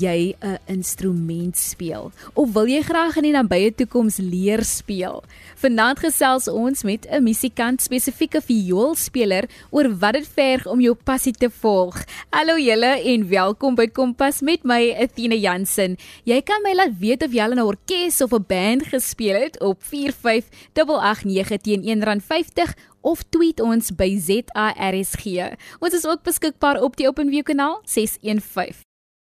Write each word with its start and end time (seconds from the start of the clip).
jy 0.00 0.34
'n 0.40 0.58
instrument 0.66 1.56
speel 1.56 2.12
of 2.34 2.52
wil 2.52 2.66
jy 2.66 2.82
graag 2.82 3.16
in 3.16 3.22
die 3.22 3.32
nabye 3.32 3.74
toekoms 3.74 4.18
leer 4.18 4.64
speel? 4.64 5.22
Vanaand 5.56 5.98
gesels 5.98 6.48
ons 6.48 6.82
met 6.84 7.06
'n 7.10 7.22
musikant, 7.22 7.82
spesifieke 7.82 8.40
vioolspeler 8.40 9.48
oor 9.70 9.88
wat 9.98 10.14
dit 10.14 10.28
verg 10.28 10.66
om 10.66 10.80
jou 10.80 10.94
passie 10.94 11.32
te 11.32 11.50
volg. 11.50 12.04
Hallo 12.30 12.56
julle 12.56 13.02
en 13.04 13.28
welkom 13.28 13.74
by 13.74 13.86
Kompas 13.86 14.40
met 14.40 14.64
my 14.64 14.94
Athena 14.98 15.34
Jansen. 15.34 15.96
Jy 16.24 16.40
kan 16.42 16.62
my 16.62 16.74
laat 16.74 16.98
weet 16.98 17.22
of 17.22 17.32
jy 17.32 17.42
al 17.42 17.52
in 17.52 17.58
'n 17.58 17.66
orkes 17.66 18.20
of 18.20 18.32
'n 18.32 18.44
band 18.46 18.82
gespeel 18.86 19.40
het 19.40 19.60
op 19.60 19.82
45889 19.82 21.60
teen 21.62 21.82
R1.50 21.82 22.74
of 23.00 23.22
tweet 23.30 23.60
ons 23.60 23.90
by 23.94 24.18
ZARSG. 24.18 25.54
Ons 25.80 25.94
is 25.94 26.06
ook 26.06 26.22
beskikbaar 26.22 26.82
op 26.82 26.96
die 26.96 27.08
OpenView 27.08 27.42
kanaal 27.42 27.80
615. 27.84 28.87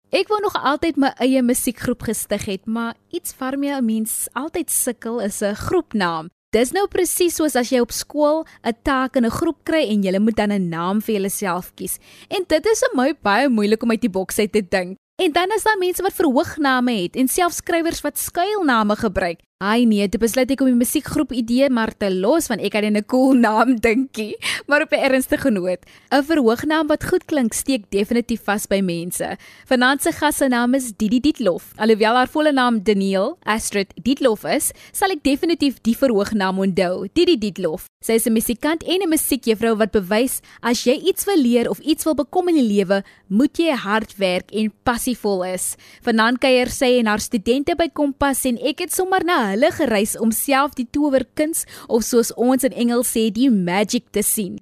Ek 0.08 0.30
wou 0.32 0.38
nog 0.40 0.54
altyd 0.56 0.96
my 0.96 1.10
eie 1.20 1.42
musiekgroep 1.44 2.06
gestig 2.08 2.46
het, 2.48 2.62
maar 2.64 2.96
iets 3.12 3.36
waarmee 3.36 3.76
'n 3.76 3.86
mens 3.86 4.28
altyd 4.34 4.72
sukkel 4.72 5.20
is 5.20 5.42
'n 5.42 5.54
groepnaam. 5.56 6.30
Dis 6.52 6.72
nou 6.72 6.88
presies 6.88 7.36
soos 7.36 7.56
as 7.56 7.70
jy 7.70 7.80
op 7.80 7.92
skool 7.92 8.46
'n 8.64 8.74
taak 8.84 9.16
in 9.16 9.26
'n 9.26 9.30
groep 9.30 9.64
kry 9.64 9.84
en 9.90 10.04
jy 10.04 10.20
moet 10.20 10.36
dan 10.36 10.52
'n 10.52 10.70
naam 10.70 11.02
vir 11.02 11.20
jouself 11.20 11.74
kies. 11.76 12.00
En 12.30 12.44
dit 12.48 12.66
is 12.66 12.80
vir 12.80 12.96
my 12.96 13.14
baie 13.22 13.50
moeilik 13.50 13.84
om 13.84 13.92
uit 13.92 14.02
die 14.02 14.10
boks 14.10 14.40
uit 14.40 14.52
te 14.52 14.62
dink. 14.70 14.98
En 15.18 15.32
dan 15.32 15.52
is 15.52 15.64
daar 15.64 15.78
mense 15.78 16.02
wat 16.02 16.14
verhoogname 16.14 16.92
het 17.02 17.16
en 17.16 17.28
selfs 17.28 17.56
skrywers 17.56 18.02
wat 18.02 18.18
skuilname 18.18 18.96
gebruik. 18.96 19.40
Ai 19.58 19.88
nee, 19.90 20.06
dit 20.06 20.22
besluit 20.22 20.52
ek 20.54 20.60
om 20.62 20.68
die 20.70 20.78
musiekgroep 20.78 21.32
idee 21.34 21.66
maar 21.74 21.90
te 21.98 22.12
los 22.14 22.46
want 22.46 22.62
ek 22.62 22.76
het 22.78 22.86
'n 22.86 23.02
cool 23.10 23.34
naam 23.34 23.80
dinkie. 23.82 24.38
Maar 24.68 24.84
op 24.84 24.92
'n 24.94 25.02
ernstige 25.02 25.50
noot, 25.50 25.82
'n 26.14 26.24
verhoognaam 26.24 26.88
wat 26.88 27.04
goed 27.04 27.26
klink 27.26 27.54
steek 27.54 27.90
definitief 27.90 28.44
vas 28.44 28.68
by 28.68 28.82
mense. 28.82 29.38
Vanaand 29.66 30.02
se 30.02 30.12
gas 30.12 30.38
se 30.38 30.48
naam 30.48 30.76
is 30.76 30.94
Didi 30.98 31.20
Dietlof. 31.20 31.74
Alhoewel 31.76 32.16
haar 32.16 32.28
volle 32.28 32.52
naam 32.52 32.84
Daniel 32.84 33.38
Astrid 33.44 33.94
Dietlof 34.04 34.44
is, 34.44 34.72
sal 34.92 35.10
ek 35.10 35.24
definitief 35.24 35.82
die 35.82 35.98
verhoognaam 35.98 36.60
onthou. 36.60 37.08
Didi 37.14 37.38
Dietlof. 37.38 37.86
Sy 38.06 38.14
is 38.14 38.28
'n 38.28 38.34
musikant 38.34 38.84
en 38.84 39.02
'n 39.02 39.10
musiekjuffrou 39.10 39.76
wat 39.78 39.92
bewys 39.92 40.42
as 40.62 40.84
jy 40.84 41.02
iets 41.02 41.26
wil 41.26 41.42
leer 41.42 41.70
of 41.70 41.80
iets 41.80 42.04
wil 42.04 42.14
bekom 42.14 42.48
in 42.50 42.56
die 42.56 42.76
lewe, 42.76 43.04
moet 43.28 43.58
jy 43.58 43.74
hard 43.74 44.18
werk 44.18 44.52
en 44.52 44.72
passievol 44.84 45.44
is. 45.46 45.76
Vanaand 46.04 46.38
kuier 46.40 46.70
sy 46.70 47.00
en 47.00 47.08
haar 47.08 47.20
studente 47.20 47.76
by 47.76 47.90
Kompas 47.90 48.46
en 48.46 48.58
ek 48.58 48.80
het 48.80 48.94
sommer 48.94 49.24
na 49.26 49.47
hulle 49.54 49.72
gereis 49.76 50.16
om 50.20 50.32
self 50.36 50.76
die 50.78 50.88
towerkuns 50.92 51.66
of 51.88 52.06
soos 52.08 52.34
ons 52.36 52.68
in 52.68 52.76
Engels 52.76 53.14
sê 53.16 53.28
die 53.34 53.50
magic 53.52 54.12
te 54.12 54.24
sien. 54.26 54.58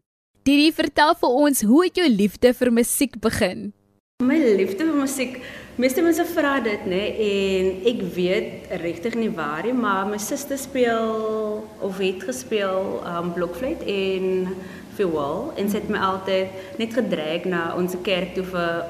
Didi, 0.46 0.70
vertel 0.78 1.16
vir 1.18 1.38
ons 1.46 1.64
hoe 1.66 1.84
het 1.88 1.98
jou 1.98 2.08
liefde 2.10 2.54
vir 2.54 2.72
musiek 2.72 3.18
begin? 3.22 3.72
My 4.24 4.38
liefde 4.40 4.86
vir 4.86 4.96
musiek, 4.96 5.40
meeste 5.82 6.04
mense 6.06 6.24
vra 6.30 6.60
dit, 6.64 6.86
nê, 6.88 7.02
en 7.26 7.72
ek 7.92 8.04
weet 8.16 8.70
regtig 8.80 9.18
nie 9.20 9.32
waar 9.34 9.66
nie, 9.66 9.74
maar 9.76 10.06
my 10.08 10.20
suster 10.22 10.60
speel 10.62 11.66
of 11.84 12.00
het 12.00 12.24
gespeel 12.24 13.02
um 13.12 13.34
blokfluit 13.36 13.84
en 13.84 14.54
viool 14.96 15.50
en 15.60 15.70
sy 15.70 15.82
het 15.82 15.92
my 15.92 16.02
altyd 16.12 16.80
net 16.80 16.96
gedreig 16.96 17.48
na 17.50 17.68
ons 17.76 17.98
kerk 18.06 18.36
toe 18.38 18.46
vir 18.54 18.86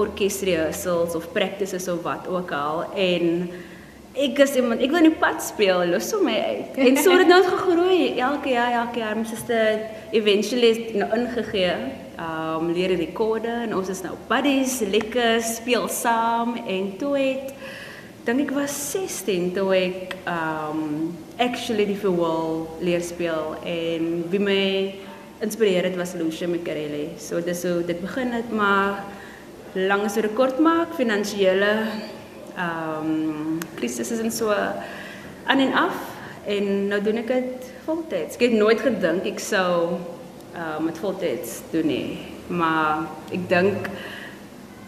orkesrehearsals 0.00 1.16
of 1.18 1.28
practices 1.34 1.88
of 1.90 2.02
wat 2.06 2.28
ook 2.30 2.52
al 2.54 2.84
en 2.94 3.50
ek 4.20 4.42
is 4.44 4.56
iemand 4.60 4.82
ek 4.84 4.92
wil 4.92 5.04
nie 5.06 5.16
pad 5.16 5.40
speel 5.44 5.86
los 5.88 6.10
hom 6.12 6.26
my 6.28 6.36
uit 6.36 6.78
en 6.84 7.00
so 7.00 7.14
het 7.14 7.24
dit 7.24 7.32
nou 7.32 7.40
gegroei 7.46 8.00
elke 8.20 8.52
jaar 8.52 8.76
elke 8.84 9.00
jaar 9.00 9.16
my 9.16 9.24
suster 9.28 9.86
eventually 10.12 10.92
nou 10.94 11.08
ingegee. 11.16 11.74
Um 12.20 12.72
leer 12.74 12.92
rekorde 12.98 13.52
en 13.64 13.76
ons 13.76 13.88
is 13.88 14.02
nou 14.04 14.16
buddies 14.28 14.80
lekker 14.84 15.40
speel 15.44 15.88
saam. 15.88 16.56
En 16.68 16.90
toe 17.00 17.14
het 17.16 17.54
dink 18.26 18.42
ek 18.44 18.52
was 18.54 18.74
16 18.92 19.54
toe 19.56 19.70
ek 19.76 20.16
um 20.28 20.82
actually 21.40 21.86
die 21.88 21.96
viool 21.96 22.66
leer 22.84 23.04
speel. 23.04 23.54
En 23.64 24.26
wie 24.32 24.42
my 24.42 24.64
inspireer 25.40 25.88
het 25.88 25.96
was 25.96 26.12
Lucia 26.18 26.48
Micarelli. 26.48 27.14
So 27.18 27.40
dis 27.40 27.64
so 27.64 27.80
dit 27.80 28.00
begin 28.02 28.34
het. 28.36 28.52
Maar 28.52 29.00
langs 29.72 30.18
rekord 30.20 30.58
maak 30.60 30.92
finansiële 30.98 31.72
ehm 32.56 33.10
um, 33.10 33.58
krisis 33.74 34.10
is 34.10 34.22
en 34.22 34.32
so 34.32 34.50
aan 34.50 35.60
en 35.60 35.74
af 35.74 35.96
en 36.46 36.88
nou 36.88 37.00
doen 37.02 37.20
ek 37.22 37.26
dit 37.26 37.68
voltyds. 37.84 38.38
Ek 38.38 38.46
het 38.48 38.56
nooit 38.56 38.80
gedink 38.80 39.26
ek 39.26 39.42
sou 39.42 39.98
ehm 40.54 40.78
um, 40.78 40.88
met 40.88 40.98
voltyds 40.98 41.60
doen 41.70 41.86
nie. 41.86 42.18
Maar 42.50 43.06
ek 43.32 43.48
dink 43.48 43.90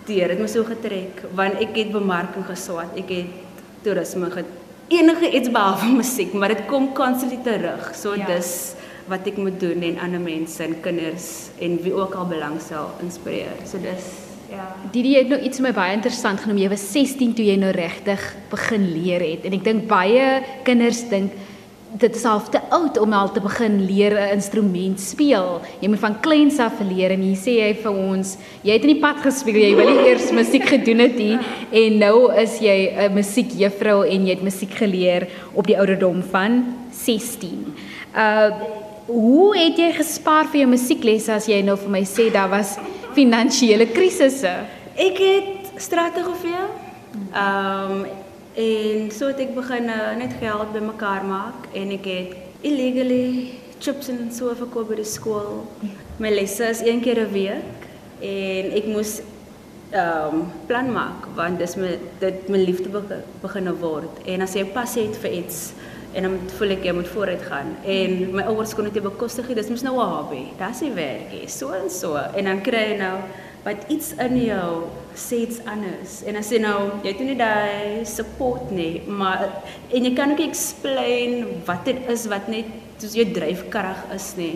die 0.07 0.19
Here 0.19 0.35
het 0.35 0.41
my 0.43 0.49
so 0.51 0.65
getrek 0.67 1.23
want 1.35 1.61
ek 1.63 1.77
het 1.77 1.93
bemarking 1.95 2.47
geswat. 2.47 2.97
Ek 2.99 3.11
het 3.15 3.63
toerisme 3.83 4.31
get 4.31 4.51
enige 4.93 5.31
iets 5.31 5.51
behalwe 5.51 5.95
musiek, 6.01 6.33
maar 6.33 6.53
dit 6.53 6.67
kom 6.67 6.93
constantly 6.93 7.39
terug. 7.45 7.93
So 7.97 8.15
ja. 8.15 8.27
dis 8.27 8.75
wat 9.11 9.27
ek 9.27 9.39
moet 9.41 9.59
doen 9.61 9.83
en 9.83 9.99
ander 10.05 10.23
mense 10.23 10.63
en 10.63 10.77
kinders 10.85 11.51
en 11.59 11.79
wie 11.83 11.95
ook 11.95 12.15
al 12.15 12.29
belangstel 12.31 12.93
inspireer. 13.03 13.57
So 13.67 13.81
dis 13.83 14.32
Ja. 14.53 14.67
Didi 14.93 15.15
het 15.17 15.31
nou 15.33 15.41
iets 15.41 15.63
my 15.65 15.73
baie 15.73 15.95
interessant 15.97 16.43
genoem. 16.43 16.61
Jy 16.61 16.69
was 16.73 16.85
16 16.93 17.33
toe 17.39 17.47
jy 17.47 17.57
nou 17.61 17.73
regtig 17.73 18.21
begin 18.51 18.85
leer 18.93 19.25
het 19.25 19.47
en 19.49 19.57
ek 19.57 19.65
dink 19.65 19.89
baie 19.89 20.27
kinders 20.67 21.07
dink 21.09 21.33
dit 22.01 22.17
is 22.17 22.25
half 22.25 22.49
te 22.49 22.61
oud 22.73 22.97
om 23.01 23.13
al 23.13 23.29
te 23.33 23.41
begin 23.45 23.75
leer 23.85 24.15
'n 24.17 24.33
instrument 24.37 25.01
speel. 25.01 25.61
Jy 25.81 25.89
moet 25.89 25.99
van 25.99 26.21
kleins 26.21 26.59
af 26.59 26.81
leer 26.81 27.11
en 27.11 27.21
hier 27.21 27.37
sê 27.37 27.53
jy 27.61 27.75
vir 27.75 27.93
ons, 27.93 28.37
jy 28.63 28.73
het 28.73 28.85
in 28.85 28.95
die 28.95 29.01
pad 29.01 29.17
gespeel, 29.21 29.57
jy 29.57 29.75
wil 29.77 30.07
eers 30.07 30.33
musiek 30.33 30.65
gedoen 30.65 30.99
het 30.99 31.19
hier 31.19 31.41
en 31.71 31.99
nou 31.99 32.33
is 32.33 32.59
jy 32.61 32.93
'n 32.97 33.13
musiekjuffrou 33.15 34.05
en 34.09 34.27
jy 34.27 34.31
het 34.31 34.43
musiek 34.43 34.71
geleer 34.71 35.29
op 35.55 35.67
die 35.67 35.79
ouderdom 35.79 36.23
van 36.23 36.65
16. 36.91 37.75
Uh 38.17 38.51
hoe 39.07 39.57
het 39.59 39.77
jy 39.77 39.93
gespaar 39.93 40.47
vir 40.47 40.61
jou 40.61 40.69
musieklesse 40.71 41.33
as 41.33 41.47
jy 41.47 41.61
nou 41.63 41.77
vir 41.77 41.91
my 41.91 42.05
sê 42.07 42.31
daar 42.33 42.49
was 42.49 42.79
finansiële 43.15 43.87
krisisse? 43.93 44.53
Ek 44.95 45.19
het 45.19 45.73
strategie. 45.83 46.57
Ehm 47.33 48.03
um, 48.03 48.07
en 48.53 49.07
so 49.09 49.31
het 49.31 49.39
ek 49.41 49.55
begin 49.57 49.89
uh, 49.89 50.13
net 50.17 50.35
geld 50.37 50.75
bymekaar 50.75 51.25
maak 51.25 51.71
en 51.73 51.95
ek 51.95 52.05
het 52.05 52.35
illegally 52.61 53.53
chips 53.81 54.11
en 54.13 54.29
so 54.29 54.53
verkoop 54.55 54.91
by 54.93 54.99
die 55.01 55.09
skool. 55.09 55.63
My 56.21 56.29
lesse 56.35 56.69
is 56.69 56.83
een 56.85 57.01
keer 57.01 57.23
'n 57.25 57.33
week 57.33 57.89
en 58.21 58.75
ek 58.77 58.87
moes 58.93 59.21
ehm 59.93 60.35
um, 60.35 60.45
plan 60.67 60.93
maak 60.93 61.27
want 61.37 61.59
dis 61.59 61.75
my 61.77 61.99
dit 62.21 62.49
my 62.49 62.59
liefde 62.59 62.89
begin 63.43 63.69
word 63.81 64.23
en 64.25 64.41
as 64.41 64.55
jy 64.57 64.65
pas 64.65 64.95
het 64.97 65.17
vir 65.21 65.33
iets 65.43 65.73
en 66.13 66.23
dan 66.23 66.39
voel 66.59 66.75
ek 66.77 66.85
jy 66.85 66.93
moet 66.97 67.09
vooruit 67.09 67.43
gaan. 67.43 67.77
En 67.85 68.19
my 68.37 68.43
ouers 68.53 68.75
kon 68.75 68.89
dit 68.89 69.03
bekostig 69.03 69.47
dis 69.55 69.71
mos 69.71 69.83
nou 69.83 69.97
'n 69.97 70.13
hobby. 70.17 70.43
Dis 70.59 70.81
nie 70.81 70.93
werk 70.93 71.33
nie. 71.33 71.49
So 71.49 71.73
en 71.73 71.91
so. 71.91 72.17
En 72.17 72.45
dan 72.45 72.63
kry 72.63 72.93
jy 72.93 72.99
nou 72.99 73.19
wat 73.65 73.85
iets 73.89 74.15
in 74.19 74.37
jou 74.45 74.85
sê 75.15 75.47
iets 75.47 75.61
anders. 75.65 76.23
En 76.27 76.37
as 76.37 76.51
jy 76.51 76.59
nou 76.59 76.91
jy 77.03 77.09
het 77.13 77.21
nie 77.21 77.37
daai 77.37 78.05
support 78.05 78.71
nie 78.71 79.03
maar 79.07 79.63
en 79.93 80.05
jy 80.05 80.15
kan 80.15 80.33
ook 80.33 80.41
explain 80.41 81.63
wat 81.67 81.85
dit 81.85 81.97
is 82.09 82.27
wat 82.27 82.49
net 82.49 82.67
soos 82.99 83.15
jou 83.15 83.27
dryfkrag 83.35 84.07
is 84.15 84.33
nie 84.37 84.55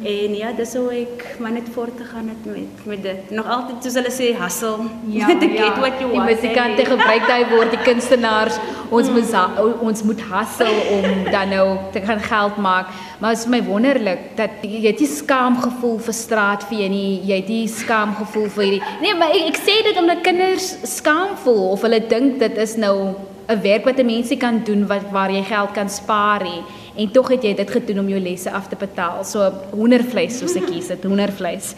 En 0.00 0.34
ja, 0.34 0.50
dis 0.56 0.72
hoe 0.74 0.88
ek 0.96 1.36
maar 1.38 1.52
net 1.52 1.68
voort 1.74 1.96
te 1.96 2.04
gaan 2.04 2.30
het 2.32 2.46
met 2.48 2.86
met 2.88 3.02
dit. 3.02 3.30
Nog 3.30 3.46
altyd 3.46 3.84
soos 3.84 3.98
hulle 4.00 4.10
sê 4.10 4.30
hustle. 4.38 4.88
Ja, 5.12 5.26
to 5.42 5.46
ja. 5.46 5.62
get 5.62 5.78
what 5.78 6.00
you 6.00 6.08
want. 6.10 6.26
Die 6.26 6.34
musikante 6.34 6.86
gebruik 6.88 7.26
daai 7.28 7.44
woord, 7.52 7.70
die 7.70 7.82
kunstenaars, 7.84 8.56
ons 8.96 9.08
mm. 9.08 9.14
moet 9.14 9.80
ons 9.80 10.02
moet 10.02 10.22
hustle 10.32 10.72
om 10.96 11.30
dan 11.30 11.52
nou 11.54 11.66
te 11.92 12.00
kan 12.00 12.20
geld 12.20 12.56
maak. 12.56 12.90
Maar 13.20 13.36
dit 13.36 13.44
is 13.44 13.50
my 13.52 13.62
wonderlik 13.68 14.32
dat 14.40 14.64
jy 14.66 14.82
het 14.88 15.04
nie 15.04 15.10
skaamgevoel 15.12 15.98
vir 16.08 16.18
straatvee 16.22 16.88
nie. 16.90 17.20
Jy 17.28 17.40
het 17.44 17.52
nie 17.52 17.66
skaamgevoel 17.70 18.48
vir 18.56 18.64
hierdie 18.64 18.82
Nee, 19.04 19.14
maar 19.14 19.36
ek, 19.36 19.52
ek 19.52 19.60
sê 19.60 19.76
dit 19.86 19.98
omdat 20.00 20.24
kinders 20.26 20.72
skaam 20.88 21.36
voel 21.44 21.68
of 21.76 21.84
hulle 21.86 22.00
dink 22.08 22.40
dit 22.42 22.58
is 22.58 22.74
nou 22.80 23.14
'n 23.46 23.60
werk 23.62 23.84
wat 23.84 23.98
'n 23.98 24.06
mensie 24.06 24.36
kan 24.36 24.62
doen 24.64 24.86
wat 24.86 25.10
waar 25.12 25.30
jy 25.30 25.42
geld 25.42 25.72
kan 25.72 25.88
spaar 25.88 26.42
nie 26.42 26.62
en 26.96 27.10
tog 27.12 27.30
het 27.32 27.44
jy 27.46 27.52
dit 27.56 27.70
gedoen 27.72 28.02
om 28.02 28.08
jou 28.12 28.20
lesse 28.20 28.50
af 28.52 28.68
te 28.68 28.76
betaal. 28.78 29.22
So 29.24 29.46
hoendervleis 29.72 30.38
soos 30.40 30.56
ek 30.58 30.66
kies, 30.68 30.90
dit 30.92 31.04
hoendervleis. 31.08 31.72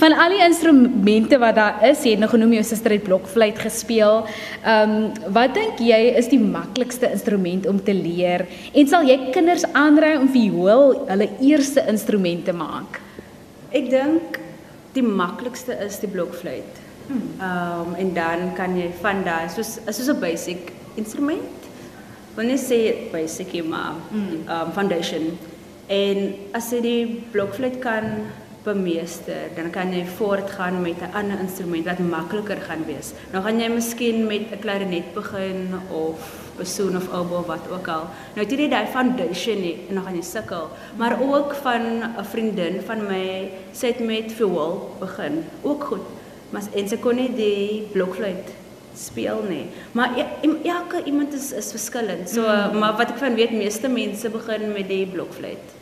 Van 0.00 0.14
al 0.14 0.34
die 0.36 0.42
instrumente 0.44 1.38
wat 1.42 1.58
daar 1.58 1.84
is, 1.88 2.04
jy 2.04 2.14
het 2.14 2.22
nou 2.22 2.30
genoem 2.30 2.54
jou 2.58 2.64
suster 2.70 2.94
het 2.94 3.06
blokfluit 3.06 3.58
gespeel. 3.60 4.24
Ehm 4.62 4.96
um, 4.96 5.08
wat 5.34 5.54
dink 5.56 5.80
jy 5.82 6.00
is 6.18 6.30
die 6.30 6.40
maklikste 6.40 7.10
instrument 7.10 7.66
om 7.70 7.80
te 7.82 7.94
leer? 7.96 8.46
En 8.74 8.88
sal 8.88 9.08
jy 9.08 9.18
kinders 9.34 9.66
aanraai 9.72 10.18
om 10.18 10.28
viool 10.30 10.94
hulle 11.08 11.30
eerste 11.40 11.84
instrument 11.90 12.44
te 12.46 12.54
maak? 12.56 13.00
Ek 13.70 13.90
dink 13.90 14.38
die 14.94 15.06
maklikste 15.06 15.76
is 15.86 16.00
die 16.02 16.10
blokfluit. 16.10 16.84
Hmm. 17.08 17.26
Ehm 17.40 17.88
um, 17.90 17.96
en 17.98 18.12
dan 18.14 18.52
kan 18.54 18.76
jy 18.78 18.90
van 19.02 19.24
daai 19.26 19.48
soos 19.50 19.78
soos 19.88 20.08
'n 20.08 20.20
basic 20.20 20.72
instrument 20.96 21.59
wanneer 22.34 22.58
sê 22.58 23.10
basic 23.12 23.64
maar 23.64 23.94
mm. 24.10 24.46
um, 24.48 24.72
foundation 24.72 25.38
en 25.88 26.34
as 26.54 26.70
jy 26.72 26.80
die 26.80 27.02
blokfluit 27.32 27.80
kan 27.82 28.30
bemeester, 28.64 29.48
dan 29.56 29.70
kan 29.72 29.92
jy 29.92 30.04
voortgaan 30.18 30.82
met 30.82 31.00
'n 31.00 31.14
ander 31.14 31.38
instrument 31.40 31.84
wat 31.84 31.98
makliker 31.98 32.60
gaan 32.60 32.84
wees. 32.86 33.12
Nou 33.32 33.42
gaan 33.44 33.60
jy 33.60 33.68
miskien 33.68 34.26
met 34.26 34.52
'n 34.52 34.58
klarinet 34.60 35.14
begin 35.14 35.74
of 35.90 36.18
bassoon 36.56 36.96
of 36.96 37.08
oboe 37.12 37.46
wat 37.46 37.64
ook 37.70 37.88
al. 37.88 38.04
Nou 38.34 38.46
jy 38.46 38.56
nie 38.56 38.68
daai 38.68 38.86
foundation 38.86 39.60
nie 39.60 39.76
en 39.88 39.94
dan 39.94 40.04
gaan 40.04 40.16
jy 40.16 40.22
sukkel. 40.22 40.68
Maar 40.96 41.16
ook 41.20 41.54
van 41.54 41.82
'n 42.18 42.24
vriendin 42.24 42.80
van 42.82 43.06
my, 43.06 43.50
sy 43.72 43.86
het 43.86 44.00
met 44.00 44.32
viool 44.32 44.96
begin. 44.98 45.44
Ook 45.62 45.84
goed. 45.84 46.06
Maar 46.50 46.62
en 46.74 46.88
sy 46.88 46.96
kon 46.96 47.16
nie 47.16 47.34
die 47.34 47.88
blokfluit 47.92 48.59
speel 49.00 49.42
nie. 49.48 49.66
Maar 49.92 50.16
ja, 50.18 50.26
elke 50.76 51.02
iemand 51.04 51.34
is 51.34 51.50
is 51.52 51.70
verskillend. 51.70 52.28
So 52.30 52.42
mm. 52.42 52.78
maar 52.78 52.96
wat 52.96 53.14
ek 53.14 53.20
van 53.22 53.34
weet 53.38 53.52
meeste 53.56 53.88
mense 53.88 54.30
begin 54.30 54.72
met 54.72 54.88
die 54.88 55.06
blokfluit. 55.06 55.76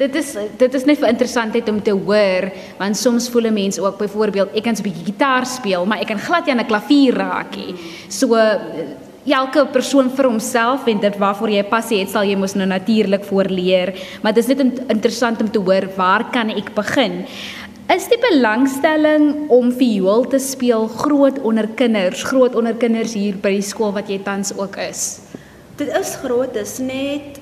Dit 0.00 0.14
is 0.16 0.32
dit 0.56 0.74
is 0.74 0.86
net 0.88 0.98
vir 1.02 1.10
interessantheid 1.12 1.68
om 1.68 1.82
te 1.84 1.92
hoor 1.92 2.48
want 2.78 2.96
soms 2.96 3.28
voel 3.28 3.50
'n 3.50 3.52
mens 3.52 3.78
ook 3.78 3.98
byvoorbeeld 3.98 4.56
ek 4.56 4.64
kan 4.64 4.74
'n 4.74 4.82
bietjie 4.82 5.12
gitaar 5.12 5.46
speel 5.46 5.86
maar 5.86 6.00
ek 6.00 6.08
kan 6.08 6.18
glad 6.18 6.46
nie 6.46 6.52
aan 6.54 6.64
'n 6.64 6.72
klavier 6.72 7.14
raak 7.14 7.56
nie. 7.56 7.74
So 8.08 8.36
elke 9.26 9.66
persoon 9.68 10.08
vir 10.16 10.26
homself 10.30 10.86
en 10.88 11.00
dit 11.00 11.16
waarvoor 11.20 11.50
jy 11.52 11.64
passie 11.68 11.98
het 12.00 12.08
sal 12.08 12.24
jy 12.24 12.36
mos 12.40 12.54
nou 12.56 12.66
natuurlik 12.66 13.24
voorleer 13.28 13.92
maar 14.22 14.32
dit 14.32 14.42
is 14.44 14.48
net 14.56 14.80
interessant 14.88 15.40
om 15.42 15.50
te 15.50 15.58
hoor 15.58 15.88
waar 15.96 16.30
kan 16.32 16.48
ek 16.50 16.74
begin 16.74 17.26
is 17.90 18.06
die 18.10 18.20
belangstelling 18.22 19.50
om 19.50 19.72
viool 19.74 20.26
te 20.30 20.38
speel 20.38 20.88
groot 21.00 21.40
onder 21.42 21.68
kinders 21.80 22.22
groot 22.30 22.54
onder 22.54 22.76
kinders 22.78 23.16
hier 23.18 23.38
by 23.42 23.56
die 23.58 23.66
skool 23.66 23.94
wat 23.96 24.10
jy 24.12 24.20
tans 24.26 24.54
ook 24.56 24.78
is 24.84 25.04
dit 25.80 25.88
is 25.96 26.16
groot 26.20 26.56
is 26.60 26.78
net 26.84 27.40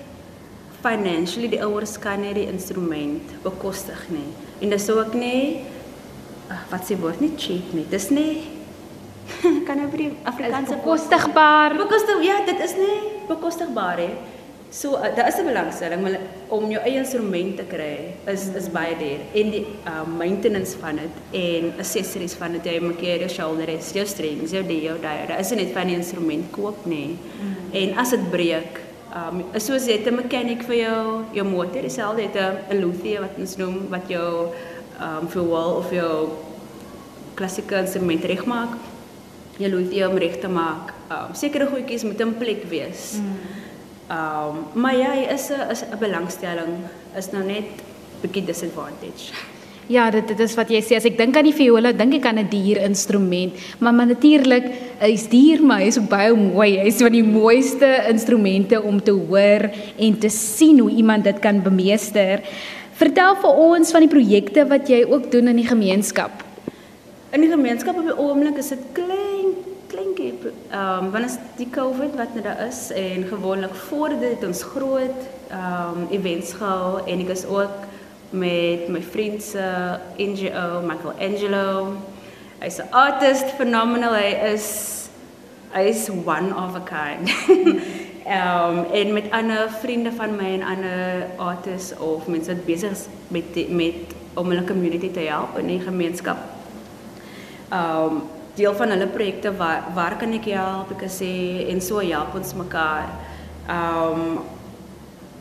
financially 0.83 1.51
die 1.51 1.61
ouers 1.65 1.97
kan 1.99 2.23
nie 2.23 2.35
die 2.37 2.47
instrument 2.47 3.35
bekostig 3.43 4.05
nie. 4.15 4.29
En 4.63 4.71
dis 4.75 4.87
ook 4.93 5.17
nie 5.19 5.65
wat 6.71 6.87
sê 6.87 6.97
word 7.01 7.21
nie 7.23 7.33
cheap 7.37 7.75
nie. 7.77 7.85
Dis 7.91 8.09
nie 8.15 8.47
kan 9.69 9.83
jy 9.83 9.89
vir 9.93 10.05
Afrikaanse 10.31 10.79
bekostigbaar. 10.79 11.77
Bekostig 11.81 12.23
ja, 12.25 12.41
dit 12.47 12.63
is 12.65 12.77
nie 12.79 12.99
bekostigbaar 13.29 14.01
nie. 14.01 14.13
So 14.71 14.97
uh, 14.97 15.17
daar 15.17 15.29
is 15.29 15.39
'n 15.41 15.45
belangstelling 15.45 16.03
maar 16.03 16.19
om 16.49 16.71
jou 16.71 16.83
eie 16.85 16.99
instrument 16.99 17.57
te 17.57 17.65
kry 17.65 18.13
is 18.33 18.49
is 18.55 18.69
baie 18.69 18.97
duur 18.99 19.21
en 19.33 19.51
die 19.51 19.67
uh, 19.87 20.05
maintenance 20.19 20.77
van 20.81 20.97
dit 20.97 21.15
en 21.41 21.73
accessories 21.79 22.35
van 22.35 22.53
dit 22.53 22.65
jy 22.65 22.81
moet 22.81 22.97
keer 23.01 23.19
jou 23.19 23.29
shoulder 23.29 23.69
is 23.69 23.93
jou 23.93 24.07
strings 24.07 24.51
jou 24.51 24.63
dio 24.63 24.99
daai 25.01 25.27
daar 25.27 25.41
is 25.41 25.51
net 25.51 25.73
van 25.73 25.87
die 25.87 25.97
instrument 25.97 26.51
koop 26.51 26.87
nie. 26.87 27.17
Mm. 27.17 27.55
En 27.73 27.99
as 27.99 28.11
dit 28.11 28.31
breek 28.31 28.89
Um 29.09 29.41
soos 29.57 29.87
jy 29.89 30.05
'n 30.05 30.15
mechanic 30.15 30.63
vir 30.63 30.77
jou 30.77 31.25
jou 31.33 31.45
motor, 31.45 31.81
dieselfde 31.81 32.23
het 32.23 32.37
'n 32.37 32.77
luthier 32.77 33.21
wat 33.21 33.39
ons 33.39 33.57
noem 33.57 33.89
wat 33.89 34.09
jou 34.09 34.53
um 35.01 35.29
vir 35.29 35.45
wal 35.49 35.77
of 35.77 35.91
jou 35.91 36.29
klassieke 37.35 37.79
instrument 37.79 38.25
regmaak. 38.25 38.77
Jy 39.59 39.69
luthier 39.69 40.11
om 40.11 40.17
reg 40.17 40.41
te 40.41 40.49
maak. 40.49 40.93
Um 41.11 41.35
sekere 41.35 41.67
goedjies 41.67 42.05
moet 42.05 42.21
in 42.21 42.37
plek 42.37 42.65
wees. 42.69 43.17
Mm. 43.17 43.37
Um 44.09 44.65
maar 44.73 44.97
ja, 44.97 45.13
is 45.13 45.51
'n 45.51 45.71
is 45.71 45.83
'n 45.83 45.99
belangstelling 45.99 46.75
is 47.17 47.31
nou 47.31 47.45
net 47.45 47.65
bietjie 48.23 48.45
disadvantage. 48.45 49.33
Ja, 49.89 50.11
dit 50.11 50.27
dit 50.29 50.41
is 50.41 50.55
wat 50.55 50.69
jy 50.69 50.83
sê 50.85 50.97
as 50.97 51.07
ek 51.09 51.17
dink 51.17 51.37
aan 51.37 51.47
die 51.49 51.57
viola, 51.57 51.93
dink 51.93 52.15
ek 52.15 52.27
aan 52.27 52.39
'n 52.39 52.49
dier 52.49 52.77
instrument, 52.85 53.53
maar 53.79 53.95
maar 53.95 54.07
natuurlik 54.07 54.65
is 55.01 55.29
dier 55.29 55.63
maar 55.63 55.81
is 55.81 55.99
baie 55.99 56.35
mooi. 56.35 56.79
Hy 56.79 56.87
is 56.87 57.01
van 57.01 57.13
die 57.13 57.25
mooiste 57.25 58.05
instrumente 58.09 58.83
om 58.83 59.01
te 59.01 59.13
hoor 59.13 59.71
en 59.97 60.19
te 60.19 60.29
sien 60.29 60.79
hoe 60.79 60.91
iemand 60.91 61.25
dit 61.25 61.39
kan 61.39 61.63
bemeester. 61.63 62.41
Vertel 62.93 63.37
vir 63.37 63.51
ons 63.51 63.91
van 63.91 64.01
die 64.01 64.11
projekte 64.11 64.67
wat 64.67 64.89
jy 64.89 65.05
ook 65.05 65.31
doen 65.31 65.49
in 65.49 65.57
die 65.57 65.69
gemeenskap. 65.69 66.45
In 67.33 67.41
die 67.41 67.51
gemeenskap 67.51 67.97
op 67.97 68.05
die 68.05 68.19
oomblik 68.19 68.57
is 68.59 68.69
dit 68.69 68.85
klein. 68.93 69.28
Ehm 70.71 71.05
um, 71.05 71.11
wanneer 71.11 71.31
is 71.31 71.39
die 71.57 71.71
COVID 71.71 72.15
wat 72.17 72.35
nou 72.35 72.43
daar 72.43 72.67
is 72.67 72.91
en 72.91 73.25
gewoonlik 73.27 73.75
voor 73.75 74.09
dit 74.21 74.45
ons 74.47 74.63
groot 74.63 75.21
ehm 75.51 75.99
um, 75.99 76.07
events 76.11 76.53
gehou 76.53 77.01
en 77.07 77.21
ek 77.25 77.33
is 77.35 77.47
ook 77.47 77.89
met 78.31 78.89
my 78.89 79.03
vriend 79.03 79.43
se 79.43 79.99
NGO 80.17 80.81
Michael 80.85 81.15
Angelo. 81.19 81.97
Hy's 82.59 82.79
'n 82.79 82.91
artist, 82.91 83.47
phenomenal. 83.57 84.15
Hy 84.15 84.53
is 84.55 84.67
hy's 85.73 86.09
one 86.11 86.55
of 86.55 86.77
a 86.77 86.85
kind. 86.85 87.31
Ehm 88.29 88.79
um, 88.79 88.85
en 88.93 89.13
met 89.13 89.31
ander 89.31 89.71
vriende 89.81 90.13
van 90.13 90.37
my 90.37 90.53
en 90.53 90.63
ander 90.63 91.27
artists 91.37 91.99
of 91.99 92.27
mense 92.27 92.53
wat 92.53 92.65
besig 92.65 92.91
is 92.91 93.07
met 93.29 93.55
die, 93.55 93.69
met 93.69 93.95
om 94.35 94.49
hulle 94.49 94.65
community 94.65 95.11
te 95.11 95.21
help 95.21 95.59
in 95.59 95.67
die 95.67 95.81
gemeenskap. 95.81 96.37
Ehm 97.69 98.05
um, 98.05 98.23
deel 98.59 98.75
van 98.75 98.93
hulle 98.95 99.09
projekte 99.15 99.55
waar 99.57 99.89
waar 99.95 100.19
kan 100.21 100.35
ek 100.37 100.51
help? 100.53 100.93
Ek 100.99 101.09
sê 101.13 101.33
en 101.71 101.81
so 101.81 102.03
help 102.05 102.37
ons 102.39 102.55
mekaar. 102.59 103.11
Ehm 103.67 104.23
um, 104.29 104.39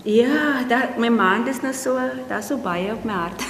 Ja, 0.07 0.63
dat 0.63 0.95
my 0.95 1.09
maand 1.11 1.49
is 1.51 1.57
nou 1.59 1.73
so, 1.75 1.99
daar's 2.29 2.47
so 2.47 2.55
baie 2.63 2.93
op 2.93 3.03
my 3.03 3.11
hart. 3.13 3.43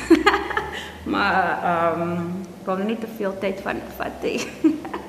maar 1.14 1.60
ehm 1.62 2.02
um, 2.02 2.32
kon 2.66 2.82
nie 2.86 2.98
te 3.00 3.08
veel 3.18 3.36
tyd 3.40 3.62
van 3.64 3.78
vat 4.00 4.26
nie. 4.26 4.42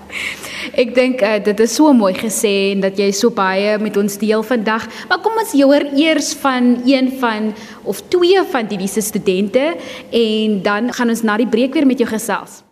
Ek 0.83 0.93
dink 0.95 1.25
uh, 1.25 1.39
dit 1.43 1.65
is 1.65 1.73
so 1.75 1.95
mooi 1.97 2.13
gesê 2.19 2.53
en 2.75 2.85
dat 2.85 3.01
jy 3.01 3.09
so 3.17 3.33
baie 3.33 3.79
met 3.81 3.97
ons 3.97 4.21
deel 4.21 4.45
vandag. 4.45 4.85
Maar 5.09 5.25
kom 5.25 5.41
ons 5.41 5.57
hoor 5.57 5.89
eers 5.97 6.35
van 6.45 6.75
een 6.85 7.11
van 7.19 7.53
of 7.83 8.05
twee 8.13 8.45
van 8.53 8.69
die 8.69 8.79
wiese 8.85 9.03
studente 9.03 9.73
en 10.13 10.63
dan 10.63 10.93
gaan 10.93 11.17
ons 11.17 11.25
na 11.25 11.41
die 11.41 11.49
breek 11.49 11.73
weer 11.73 11.89
met 11.89 12.05
jou 12.05 12.13
gesels. 12.13 12.63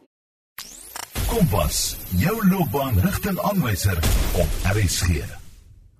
Kompas, 1.36 1.98
jou 2.16 2.32
loopbaan 2.48 2.94
rigtingaanwyser 3.04 3.98
op 4.40 4.68
RSG. 4.70 5.18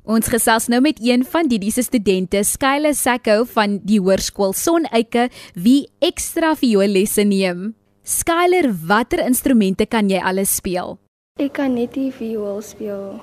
Ons 0.08 0.30
gesels 0.32 0.64
nou 0.72 0.78
met 0.80 0.96
een 1.04 1.26
van 1.28 1.50
die 1.50 1.58
diese 1.60 1.82
studente, 1.84 2.40
Skyle 2.40 2.94
Sacco 2.96 3.42
van 3.50 3.74
die 3.84 3.98
Hoërskool 4.00 4.54
Soneike, 4.56 5.26
wie 5.52 5.90
ekstra 6.00 6.54
vioollesse 6.56 7.26
neem. 7.28 7.74
Skyler, 8.00 8.70
watter 8.88 9.20
instrumente 9.26 9.84
kan 9.84 10.08
jy 10.08 10.22
alles 10.24 10.54
speel? 10.56 10.96
Ek 11.36 11.52
kan 11.58 11.76
net 11.76 11.92
die 11.98 12.08
viool 12.16 12.62
speel. 12.64 13.18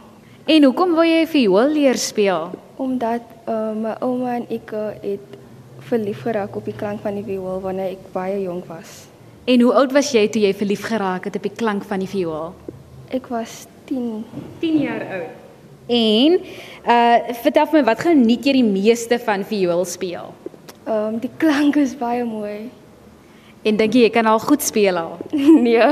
En 0.45 0.67
hoekom 0.69 0.93
wil 0.93 1.09
jy 1.09 1.23
viool 1.31 1.73
leer 1.79 1.97
speel? 1.97 2.51
Omdat 2.77 3.25
uh, 3.47 3.71
my 3.73 3.95
ouma 4.05 4.35
en 4.35 4.45
ek 4.53 4.75
het 5.01 5.33
verlief 5.89 6.21
geraak 6.27 6.61
op 6.61 6.69
die 6.69 6.77
klank 6.77 7.01
van 7.01 7.17
die 7.17 7.25
viool 7.25 7.57
wanneer 7.65 7.95
ek 7.95 8.05
baie 8.13 8.37
jonk 8.45 8.69
was. 8.69 9.07
En 9.45 9.61
hoe 9.61 9.73
oud 9.73 9.91
was 9.91 10.13
jy 10.15 10.27
toe 10.31 10.41
jy 10.45 10.53
verlief 10.55 10.85
geraak 10.87 11.25
het 11.27 11.35
op 11.35 11.43
die 11.43 11.51
klank 11.51 11.83
van 11.83 11.99
die 11.99 12.07
viool? 12.07 12.53
Ek 13.11 13.27
was 13.27 13.65
10. 13.89 14.23
10 14.61 14.77
jaar 14.79 15.03
oud. 15.17 15.41
En 15.91 16.37
uh 16.87 17.33
vertel 17.43 17.67
vir 17.67 17.81
my 17.81 17.83
wat 17.89 18.05
geniet 18.05 18.47
jy 18.47 18.53
die 18.61 18.63
meeste 18.63 19.19
van 19.19 19.43
viool 19.43 19.83
speel? 19.83 20.31
Ehm 20.85 20.95
um, 20.95 21.19
die 21.19 21.31
klank 21.37 21.75
is 21.75 21.97
baie 21.99 22.23
mooi. 22.23 22.69
En 23.67 23.75
dink 23.79 23.95
jy 23.95 24.05
jy 24.07 24.13
kan 24.15 24.31
al 24.31 24.39
goed 24.39 24.63
speel 24.63 24.95
al? 24.97 25.17
nee. 25.67 25.91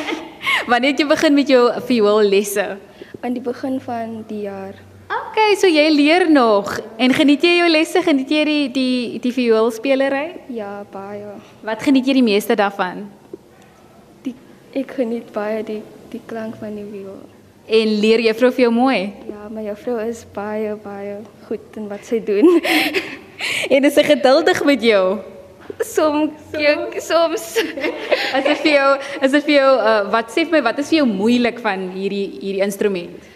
Wanneer 0.70 0.92
het 0.92 1.00
jy 1.00 1.08
begin 1.08 1.34
met 1.40 1.48
jou 1.48 1.64
viool 1.88 2.28
lesse? 2.28 2.74
Aan 3.24 3.32
die 3.32 3.44
begin 3.44 3.80
van 3.80 4.24
die 4.28 4.44
jaar. 4.44 4.76
OK, 5.34 5.56
so 5.58 5.66
jy 5.66 5.88
leer 5.90 6.28
nog 6.30 6.68
en 6.94 7.10
geniet 7.10 7.42
jy 7.42 7.56
jou 7.56 7.66
lesse? 7.66 7.98
Geniet 8.06 8.30
jy 8.30 8.42
die 8.46 8.66
die 8.70 9.18
die 9.18 9.32
vioolspelery? 9.34 10.28
Ja, 10.54 10.84
baie. 10.92 11.32
Wat 11.66 11.82
geniet 11.82 12.06
jy 12.06 12.14
die 12.20 12.22
meeste 12.22 12.54
daarvan? 12.54 13.08
Die 14.22 14.36
ek 14.78 14.94
geniet 15.00 15.32
baie 15.34 15.64
die 15.66 15.80
die 16.12 16.22
klank 16.30 16.54
van 16.62 16.78
die 16.78 16.86
viool. 16.86 17.18
En 17.66 17.96
leer 18.04 18.22
juffrou 18.28 18.52
vir 18.54 18.68
jou 18.68 18.72
mooi? 18.78 19.10
Ja, 19.26 19.50
my 19.50 19.66
juffrou 19.66 19.98
is 20.06 20.22
baie 20.36 20.78
baie 20.86 21.18
goed 21.48 21.82
in 21.82 21.90
wat 21.90 22.06
sy 22.06 22.22
doen. 22.22 22.46
en 23.74 23.90
is 23.90 23.98
sy 23.98 24.06
geduldig 24.06 24.62
met 24.70 24.86
jou? 24.86 25.04
Soms, 25.82 26.50
soms. 26.54 27.08
soms. 27.10 27.54
as 28.38 28.52
dit 28.52 28.68
vir 28.68 28.76
jou, 28.76 28.90
as 29.18 29.32
dit 29.34 29.50
vir 29.50 29.58
jou 29.64 29.70
uh, 29.82 30.02
wat 30.14 30.30
sê 30.30 30.46
vir 30.46 30.60
my 30.60 30.66
wat 30.70 30.78
is 30.78 30.94
vir 30.94 31.02
jou 31.02 31.10
moeilik 31.10 31.58
van 31.64 31.88
hierdie 31.96 32.28
hierdie 32.36 32.62
instrument? 32.70 33.32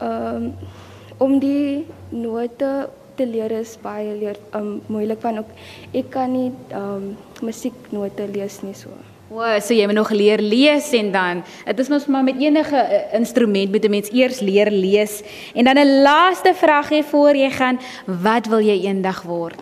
Ehm 0.00 0.48
um, 0.48 0.80
om 1.22 1.38
die 1.42 1.86
note 2.10 2.72
te 3.16 3.26
leer 3.28 3.52
is 3.60 3.76
baie 3.82 4.12
leer 4.18 4.38
um, 4.56 4.80
moeilik 4.90 5.20
van 5.22 5.42
ook 5.42 5.50
ek 5.94 6.10
kan 6.14 6.32
nie 6.32 6.50
um, 6.74 7.12
musieknote 7.44 8.26
lees 8.32 8.60
nie 8.66 8.74
so. 8.76 8.90
O, 9.32 9.38
wow, 9.38 9.56
so 9.64 9.72
jy 9.72 9.86
moet 9.88 9.96
nog 9.96 10.10
leer 10.12 10.42
lees 10.44 10.90
en 10.96 11.12
dan 11.14 11.42
dit 11.66 11.78
is 11.84 11.90
mos 11.92 12.08
maar 12.12 12.24
met 12.26 12.40
enige 12.40 12.76
uh, 12.76 13.02
instrument 13.16 13.72
moet 13.72 13.84
'n 13.84 13.90
mens 13.90 14.10
eers 14.12 14.40
leer 14.40 14.70
lees. 14.70 15.22
En 15.54 15.64
dan 15.64 15.78
'n 15.78 16.02
laaste 16.02 16.54
vragie 16.54 17.04
voor 17.04 17.36
jy 17.36 17.50
gaan, 17.50 17.78
wat 18.06 18.46
wil 18.46 18.60
jy 18.60 18.84
eendag 18.84 19.22
word? 19.22 19.56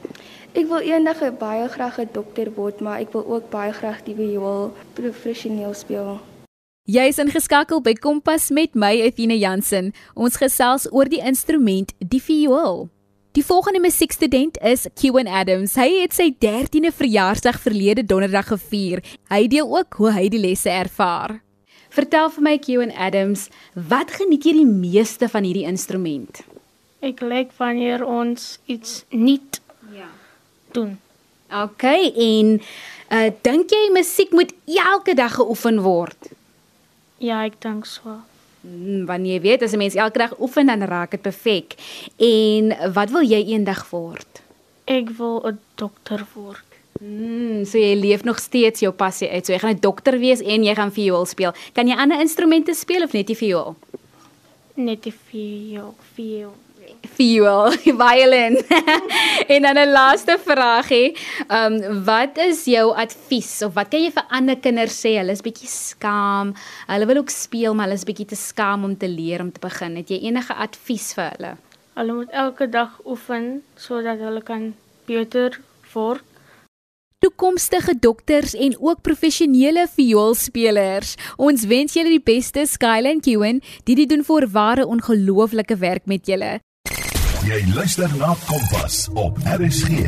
Ek 0.52 0.66
wil 0.66 0.82
eendag 0.82 1.22
baie 1.38 1.68
graag 1.68 1.98
'n 1.98 2.08
dokter 2.12 2.50
word, 2.54 2.80
maar 2.80 3.00
ek 3.00 3.12
wil 3.12 3.24
ook 3.26 3.50
baie 3.50 3.72
graag 3.72 4.02
die 4.02 4.14
viool 4.14 4.72
professioneel 4.94 5.74
speel. 5.74 6.18
Jy 6.88 7.10
is 7.12 7.18
ingeskakel 7.20 7.82
by 7.84 7.92
Kompas 8.00 8.48
met 8.56 8.72
my 8.74 8.94
Athena 9.04 9.36
Jansen. 9.36 9.90
Ons 10.16 10.38
gesels 10.40 10.86
oor 10.90 11.10
die 11.12 11.20
instrument 11.20 11.92
die 12.00 12.20
viool. 12.24 12.86
Die 13.36 13.44
volgende 13.46 13.82
musiekstudent 13.84 14.56
is 14.64 14.86
Kewan 14.98 15.28
Adams. 15.28 15.76
Hy 15.78 16.00
het 16.00 16.16
sy 16.16 16.30
13de 16.42 16.88
verjaarsdag 16.96 17.60
verlede 17.62 18.02
donderdag 18.02 18.48
gevier. 18.54 19.04
Hy 19.30 19.42
deel 19.52 19.68
ook 19.68 20.00
hoe 20.00 20.10
hy 20.16 20.24
die 20.32 20.40
lesse 20.40 20.72
ervaar. 20.72 21.36
Vertel 21.92 22.32
vir 22.32 22.46
my 22.48 22.56
Kewan 22.64 22.94
Adams, 22.96 23.48
wat 23.76 24.16
geniet 24.16 24.48
jy 24.48 24.56
die 24.62 24.66
meeste 24.72 25.28
van 25.28 25.44
hierdie 25.46 25.68
instrument? 25.68 26.40
Ek 27.04 27.20
like 27.22 27.52
wanneer 27.60 28.02
ons 28.08 28.56
iets 28.66 29.04
nuut 29.12 29.60
Ja. 29.92 30.08
doen. 30.72 30.96
OK, 31.52 31.84
en 31.84 32.60
uh 33.10 33.30
dink 33.42 33.70
jy 33.74 33.90
musiek 33.92 34.30
moet 34.32 34.52
elke 34.66 35.14
dag 35.18 35.34
geoefen 35.34 35.80
word? 35.82 36.30
Ja, 37.20 37.42
ek 37.44 37.58
dink 37.60 37.84
so. 37.84 38.16
Hmm, 38.60 39.04
wanneer 39.08 39.38
jy 39.38 39.40
weet 39.44 39.62
as 39.62 39.72
'n 39.72 39.78
mens 39.78 39.94
elke 39.94 40.18
dag 40.18 40.40
oefen 40.40 40.66
dan 40.66 40.82
raak 40.82 41.10
dit 41.10 41.22
perfek. 41.22 41.76
En 42.16 42.92
wat 42.92 43.10
wil 43.10 43.22
jy 43.22 43.44
eendag 43.52 43.90
word? 43.90 44.42
Ek 44.84 45.10
wil 45.10 45.40
'n 45.44 45.58
dokter 45.76 46.24
word. 46.34 46.64
Mm, 47.00 47.64
so 47.64 47.78
jy 47.78 47.94
leef 47.96 48.24
nog 48.24 48.38
steeds 48.38 48.80
jou 48.80 48.92
passie 48.92 49.28
uit. 49.28 49.46
So 49.46 49.52
jy 49.52 49.58
gaan 49.58 49.74
'n 49.74 49.80
dokter 49.80 50.18
wees 50.18 50.40
en 50.40 50.64
jy 50.64 50.74
gaan 50.74 50.92
viool 50.92 51.26
speel. 51.26 51.52
Kan 51.72 51.88
jy 51.88 51.96
ander 51.96 52.20
instrumente 52.20 52.74
speel 52.74 53.02
of 53.02 53.12
net 53.12 53.26
die 53.26 53.36
viool? 53.36 53.76
Net 54.74 55.02
die 55.02 55.14
veel, 55.30 55.94
veel. 56.14 56.52
Viool, 57.16 57.72
violin. 58.02 58.56
en 59.54 59.62
dan 59.62 59.78
'n 59.78 59.92
laaste 59.92 60.38
vraagie. 60.44 61.16
Ehm 61.48 61.72
um, 61.72 62.04
wat 62.04 62.38
is 62.38 62.64
jou 62.64 62.94
advies 62.94 63.62
of 63.62 63.74
wat 63.74 63.88
kan 63.88 64.02
jy 64.02 64.10
vir 64.10 64.26
ander 64.28 64.56
kinders 64.56 65.00
sê? 65.00 65.16
Hulle 65.18 65.32
is 65.32 65.42
bietjie 65.42 65.68
skaam. 65.68 66.54
Hulle 66.86 67.06
wil 67.06 67.22
ook 67.22 67.30
speel, 67.30 67.74
maar 67.74 67.86
hulle 67.88 67.98
is 67.98 68.04
bietjie 68.04 68.26
te 68.26 68.36
skaam 68.36 68.84
om 68.84 68.96
te 68.96 69.08
leer 69.08 69.40
om 69.40 69.52
te 69.52 69.60
begin. 69.60 69.96
Het 69.96 70.08
jy 70.10 70.20
enige 70.28 70.54
advies 70.54 71.14
vir 71.14 71.30
hulle? 71.36 71.56
Hulle 71.94 72.12
moet 72.12 72.30
elke 72.30 72.68
dag 72.68 73.00
oefen 73.04 73.62
sodat 73.76 74.18
hulle 74.18 74.42
kan 74.42 74.74
beter 75.06 75.60
word. 75.92 76.24
toekomstige 77.20 77.98
dokters 78.00 78.54
en 78.54 78.76
ook 78.80 79.02
professionele 79.02 79.86
vioolspelers. 79.92 81.14
Ons 81.36 81.66
wens 81.68 81.92
julle 81.92 82.08
die 82.08 82.22
beste, 82.24 82.64
Skyline 82.64 83.20
Kewen, 83.20 83.60
die 83.84 83.94
dit 83.94 84.08
doen 84.08 84.24
voorware 84.24 84.86
ongelooflike 84.86 85.76
werk 85.76 86.06
met 86.06 86.26
julle. 86.26 86.60
Jy 87.40 87.56
luister 87.72 88.10
na 88.20 88.34
Kompas 88.44 89.06
op 89.16 89.38
RSG. 89.48 90.02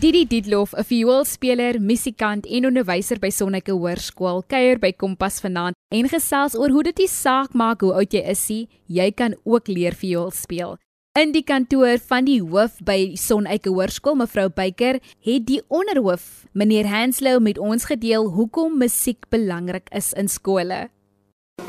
Didi 0.00 0.26
Dietlof, 0.28 0.74
'n 0.76 0.84
vioolspeler, 0.84 1.80
musikant 1.80 2.46
en 2.46 2.66
onderwyser 2.66 3.18
by 3.18 3.30
Sonneke 3.30 3.72
Hoërskool, 3.72 4.42
kuier 4.46 4.78
by 4.78 4.92
Kompas 4.92 5.40
vanaand 5.40 5.74
en 5.88 6.08
gesels 6.08 6.54
oor 6.54 6.68
hoe 6.68 6.82
dit 6.82 6.98
nie 6.98 7.08
saak 7.08 7.54
maak 7.54 7.80
hoe 7.80 7.94
oud 7.94 8.12
jy 8.12 8.20
is 8.20 8.48
nie, 8.48 8.68
jy 8.86 9.10
kan 9.10 9.34
ook 9.44 9.68
leer 9.68 9.94
viool 9.94 10.30
speel. 10.30 10.76
In 11.18 11.32
die 11.32 11.42
kantoor 11.42 11.98
van 11.98 12.24
die 12.24 12.42
hoof 12.42 12.84
by 12.84 13.16
Sonneke 13.16 13.70
Hoërskool, 13.70 14.14
mevrou 14.14 14.48
Beyker, 14.50 15.00
het 15.24 15.46
die 15.46 15.62
onderhoof, 15.68 16.44
meneer 16.52 16.86
Hanslow, 16.86 17.40
met 17.40 17.58
ons 17.58 17.84
gedeel 17.84 18.28
hoekom 18.30 18.78
musiek 18.78 19.24
belangrik 19.30 19.88
is 19.90 20.12
in 20.12 20.28
skole. 20.28 20.90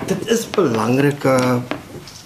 Dit 0.08 0.28
is 0.28 0.50
belangrik. 0.50 1.24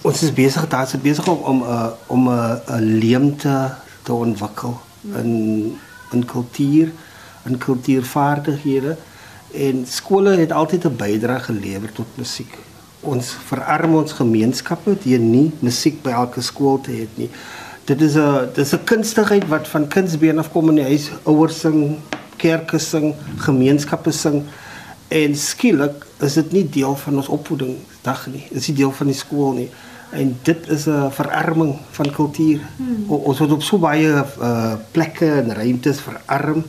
Ons 0.04 0.20
is 0.20 0.32
besig 0.36 0.66
daar 0.68 0.84
is 0.84 1.00
besig 1.00 1.28
om 1.32 1.38
om 1.48 1.62
'n 1.62 1.70
uh, 1.74 1.86
om 2.06 2.28
'n 2.28 2.32
uh, 2.32 2.76
'n 2.76 2.98
leemte 2.98 3.74
te 4.02 4.12
ontwikkel 4.12 4.80
in 5.20 5.30
in 6.12 6.24
kultuur, 6.24 6.92
in 7.44 7.58
kultuurvaardighede 7.58 8.96
en 9.52 9.86
skole 9.86 10.36
het 10.36 10.52
altyd 10.52 10.84
'n 10.84 10.96
bydrae 10.96 11.40
gelewer 11.40 11.92
tot 11.92 12.06
musiek. 12.14 12.58
Ons 13.00 13.36
verarm 13.46 13.94
ons 13.94 14.12
gemeenskappe 14.12 14.96
deur 15.02 15.18
nie 15.18 15.52
musiek 15.58 16.02
by 16.02 16.10
elke 16.10 16.40
skool 16.40 16.80
te 16.80 16.90
hê 16.90 17.06
nie. 17.14 17.30
Dit 17.84 18.00
is 18.00 18.14
'n 18.16 18.50
dis 18.54 18.74
'n 18.74 18.84
kunstigheid 18.84 19.48
wat 19.48 19.68
van 19.68 19.88
kindsbeen 19.88 20.38
af 20.38 20.50
kom 20.50 20.68
in 20.68 20.74
die 20.74 20.84
huis, 20.84 21.10
ouers 21.22 21.60
sing, 21.60 21.96
kerke 22.36 22.78
sing, 22.78 23.14
gemeenskappe 23.36 24.10
sing 24.10 24.42
en 25.08 25.36
skielik 25.36 26.06
is 26.20 26.34
dit 26.34 26.52
nie 26.52 26.68
deel 26.68 26.96
van 26.96 27.16
ons 27.16 27.28
opvoedingsdag 27.28 28.26
nie. 28.26 28.46
Dit 28.48 28.60
is 28.60 28.68
nie 28.68 28.76
deel 28.76 28.92
van 28.92 29.06
die 29.06 29.16
skool 29.16 29.52
nie. 29.52 29.70
En 30.14 30.36
dit 30.42 30.68
is 30.68 30.86
'n 30.86 31.10
verarming 31.10 31.74
van 31.90 32.10
kultuur. 32.12 32.60
Hmm. 32.76 33.04
Ons 33.08 33.38
word 33.38 33.52
op 33.52 33.62
so 33.62 33.78
baie 33.78 34.12
uh, 34.40 34.74
plekke 34.90 35.26
en 35.26 35.54
ruimtes 35.54 36.00
verarm 36.00 36.64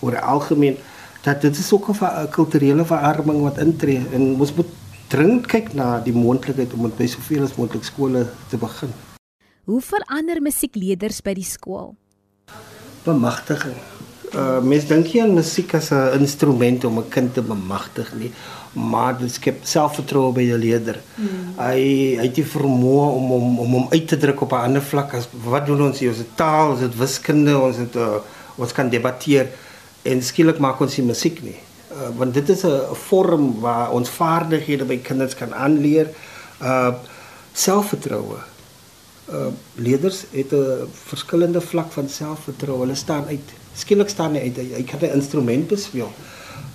oor 0.00 0.20
algemeen 0.20 0.76
dat 1.22 1.40
dit 1.40 1.58
is 1.58 1.72
ook 1.72 1.88
'n 1.88 1.94
ver- 1.94 2.28
kulturele 2.28 2.84
verarming 2.84 3.42
wat 3.42 3.58
intree 3.58 4.02
en 4.12 4.40
ons 4.40 4.54
moet 4.54 4.72
dringend 5.08 5.46
kyk 5.46 5.74
na 5.74 6.00
die 6.00 6.12
moontlikheid 6.14 6.72
om 6.72 6.82
dit 6.82 6.96
by 6.96 7.06
soveel 7.06 7.42
as 7.42 7.54
moontlik 7.54 7.84
skole 7.84 8.26
te 8.48 8.56
begin. 8.56 8.90
Hoe 9.64 9.80
verander 9.80 10.42
musiekleerders 10.42 11.22
by 11.22 11.34
die 11.34 11.44
skool? 11.44 11.94
bemagtiging. 13.06 13.78
Uh 14.34 14.58
mense 14.62 14.88
dink 14.90 15.12
nie 15.12 15.22
aan 15.22 15.34
musiek 15.34 15.74
as 15.74 15.90
'n 15.90 16.18
instrument 16.18 16.84
om 16.84 16.98
'n 16.98 17.08
kind 17.08 17.34
te 17.34 17.42
bemagtig 17.42 18.12
nie, 18.14 18.32
maar 18.72 19.18
dit 19.18 19.32
skep 19.32 19.58
selfvertroue 19.62 20.32
by 20.32 20.44
die 20.44 20.58
leerder. 20.58 20.98
Mm. 21.16 21.54
Hy 21.58 21.80
hy 22.18 22.26
het 22.26 22.34
die 22.34 22.44
vermoë 22.44 23.06
om 23.18 23.32
om 23.32 23.58
om 23.58 23.72
hom 23.72 23.86
uit 23.90 24.08
te 24.08 24.16
druk 24.16 24.40
op 24.40 24.52
'n 24.52 24.64
ander 24.66 24.82
vlak 24.82 25.14
as 25.14 25.28
wat 25.44 25.66
doen 25.66 25.82
ons 25.82 25.98
hier? 25.98 26.10
Ons 26.10 26.18
het 26.18 26.36
taal, 26.36 26.70
ons 26.70 26.80
het 26.80 26.96
wiskunde, 26.96 27.58
ons 27.58 27.76
het 27.76 27.96
uh, 27.96 28.18
ons 28.56 28.72
kan 28.72 28.88
debatteer 28.88 29.48
en 30.02 30.22
skielik 30.22 30.58
maak 30.58 30.80
ons 30.80 30.96
nie 30.96 31.06
musiek 31.06 31.42
nie. 31.42 31.58
Uh, 31.92 32.08
want 32.16 32.34
dit 32.34 32.48
is 32.48 32.64
'n 32.64 32.80
vorm 32.92 33.60
waar 33.60 33.90
ons 33.90 34.08
vaardighede 34.08 34.84
by 34.84 34.98
kinders 34.98 35.34
kan 35.34 35.54
aanleer. 35.54 36.08
Uh 36.62 36.92
selfvertroue 37.52 38.38
uh 39.32 39.46
leerders 39.74 40.24
het 40.30 40.52
'n 40.52 40.88
verskillende 40.92 41.60
vlak 41.60 41.92
van 41.92 42.08
selfvertroue. 42.08 42.80
Hulle 42.80 42.94
staan 42.94 43.24
uit. 43.26 43.65
Skielik 43.76 44.08
staan 44.08 44.36
hy 44.36 44.48
uit. 44.48 44.60
Hy, 44.76 44.82
kan 44.88 45.00
'n 45.02 45.18
instrument 45.18 45.68
bespeel. 45.68 46.12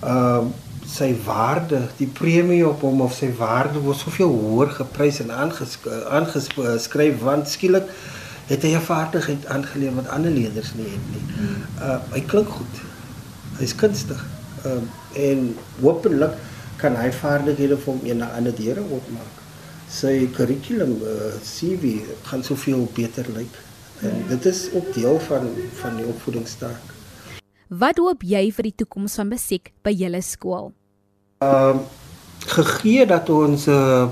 Uh 0.04 0.44
sy 0.92 1.14
waarde, 1.24 1.78
die 1.96 2.06
premie 2.06 2.66
op 2.68 2.80
hom 2.84 3.00
of 3.00 3.14
sy 3.14 3.30
waarde 3.38 3.80
word 3.80 3.96
soveel 3.96 4.28
hoër 4.28 4.70
geprys 4.76 5.20
en 5.22 5.30
aangesk- 5.30 5.86
aangeskryf 6.10 7.20
want 7.22 7.48
skielik 7.48 7.86
het 8.46 8.62
hy 8.62 8.74
'n 8.74 8.80
vaardigheid 8.80 9.46
aangeleer 9.46 9.94
wat 9.94 10.08
ander 10.08 10.30
leerders 10.30 10.74
nie 10.74 10.90
het 10.90 11.06
nie. 11.14 11.24
Uh 11.80 11.98
hy 12.12 12.20
klink 12.20 12.48
goed. 12.48 12.74
Hy's 13.58 13.74
kunstig. 13.74 14.26
Uh 14.66 14.82
en 15.28 15.56
hopelik 15.80 16.34
kan 16.76 16.96
hy 16.96 17.12
vaardighede 17.12 17.78
vir 17.78 17.92
hom 17.92 18.00
een 18.04 18.22
ander 18.22 18.54
deure 18.54 18.80
oopmaak 18.80 19.42
sy 19.92 20.28
kurrikulum 20.32 20.96
uh, 21.04 21.34
CV 21.44 22.00
gaan 22.28 22.44
soveel 22.44 22.86
beter 22.96 23.28
lyk. 23.36 23.58
En 24.02 24.24
dit 24.28 24.44
is 24.44 24.68
ook 24.74 24.94
deel 24.94 25.20
van 25.20 25.48
van 25.80 25.96
die 25.96 26.06
opvoedingstaak. 26.06 26.94
Wat 27.68 27.98
hoop 28.02 28.24
jy 28.26 28.48
vir 28.52 28.68
die 28.68 28.74
toekoms 28.82 29.14
van 29.20 29.30
musiek 29.30 29.70
by 29.86 29.94
julle 29.96 30.22
skool? 30.26 30.72
Ehm 31.38 31.84
gegee 32.42 33.06
dat 33.06 33.28
ons 33.30 33.68
uh, 33.70 34.08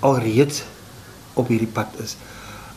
alreeds 0.00 0.62
op 1.36 1.50
hierdie 1.52 1.68
pad 1.68 1.92
is. 2.00 2.16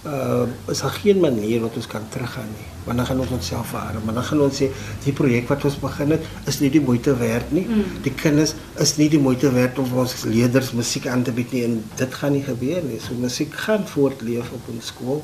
Uh 0.04 0.44
is 0.72 0.82
daar 0.84 0.92
geen 0.96 1.20
manier 1.20 1.64
wat 1.64 1.76
ons 1.76 1.88
kan 1.88 2.04
teruggaan 2.12 2.52
nie. 2.52 2.68
Want 2.84 2.98
dan 2.98 3.08
gaan 3.08 3.20
ons 3.20 3.32
onsself 3.38 3.72
verarm. 3.72 4.04
Maar 4.06 4.20
dan 4.20 4.24
gaan 4.24 4.42
ons 4.42 4.60
sê 4.62 4.70
die 5.04 5.16
projek 5.16 5.48
wat 5.48 5.64
ons 5.68 5.80
begin 5.80 6.12
het 6.16 6.28
is 6.52 6.60
nie 6.60 6.70
die 6.76 6.84
moeite 6.84 7.16
werd 7.18 7.52
nie. 7.56 7.66
Mm. 7.68 7.98
Die 8.04 8.14
kinders 8.14 8.54
is 8.76 8.96
nie 8.98 9.10
die 9.10 9.24
moeite 9.24 9.52
werd 9.56 9.80
om 9.80 9.98
ons 10.04 10.24
leerders 10.28 10.72
musiek 10.76 11.08
aan 11.08 11.24
te 11.24 11.32
bied 11.36 11.56
nie 11.56 11.64
en 11.68 11.80
dit 11.96 12.20
gaan 12.22 12.36
nie 12.36 12.44
gebeur 12.44 12.84
nie. 12.84 13.00
So 13.00 13.16
musiek 13.16 13.56
gaan 13.66 13.88
voortleef 13.88 14.52
op 14.56 14.72
ons 14.76 14.92
skool. 14.94 15.24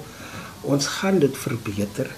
Ons 0.66 0.88
gaan 0.98 1.20
dit 1.20 1.38
verbeter. 1.38 2.10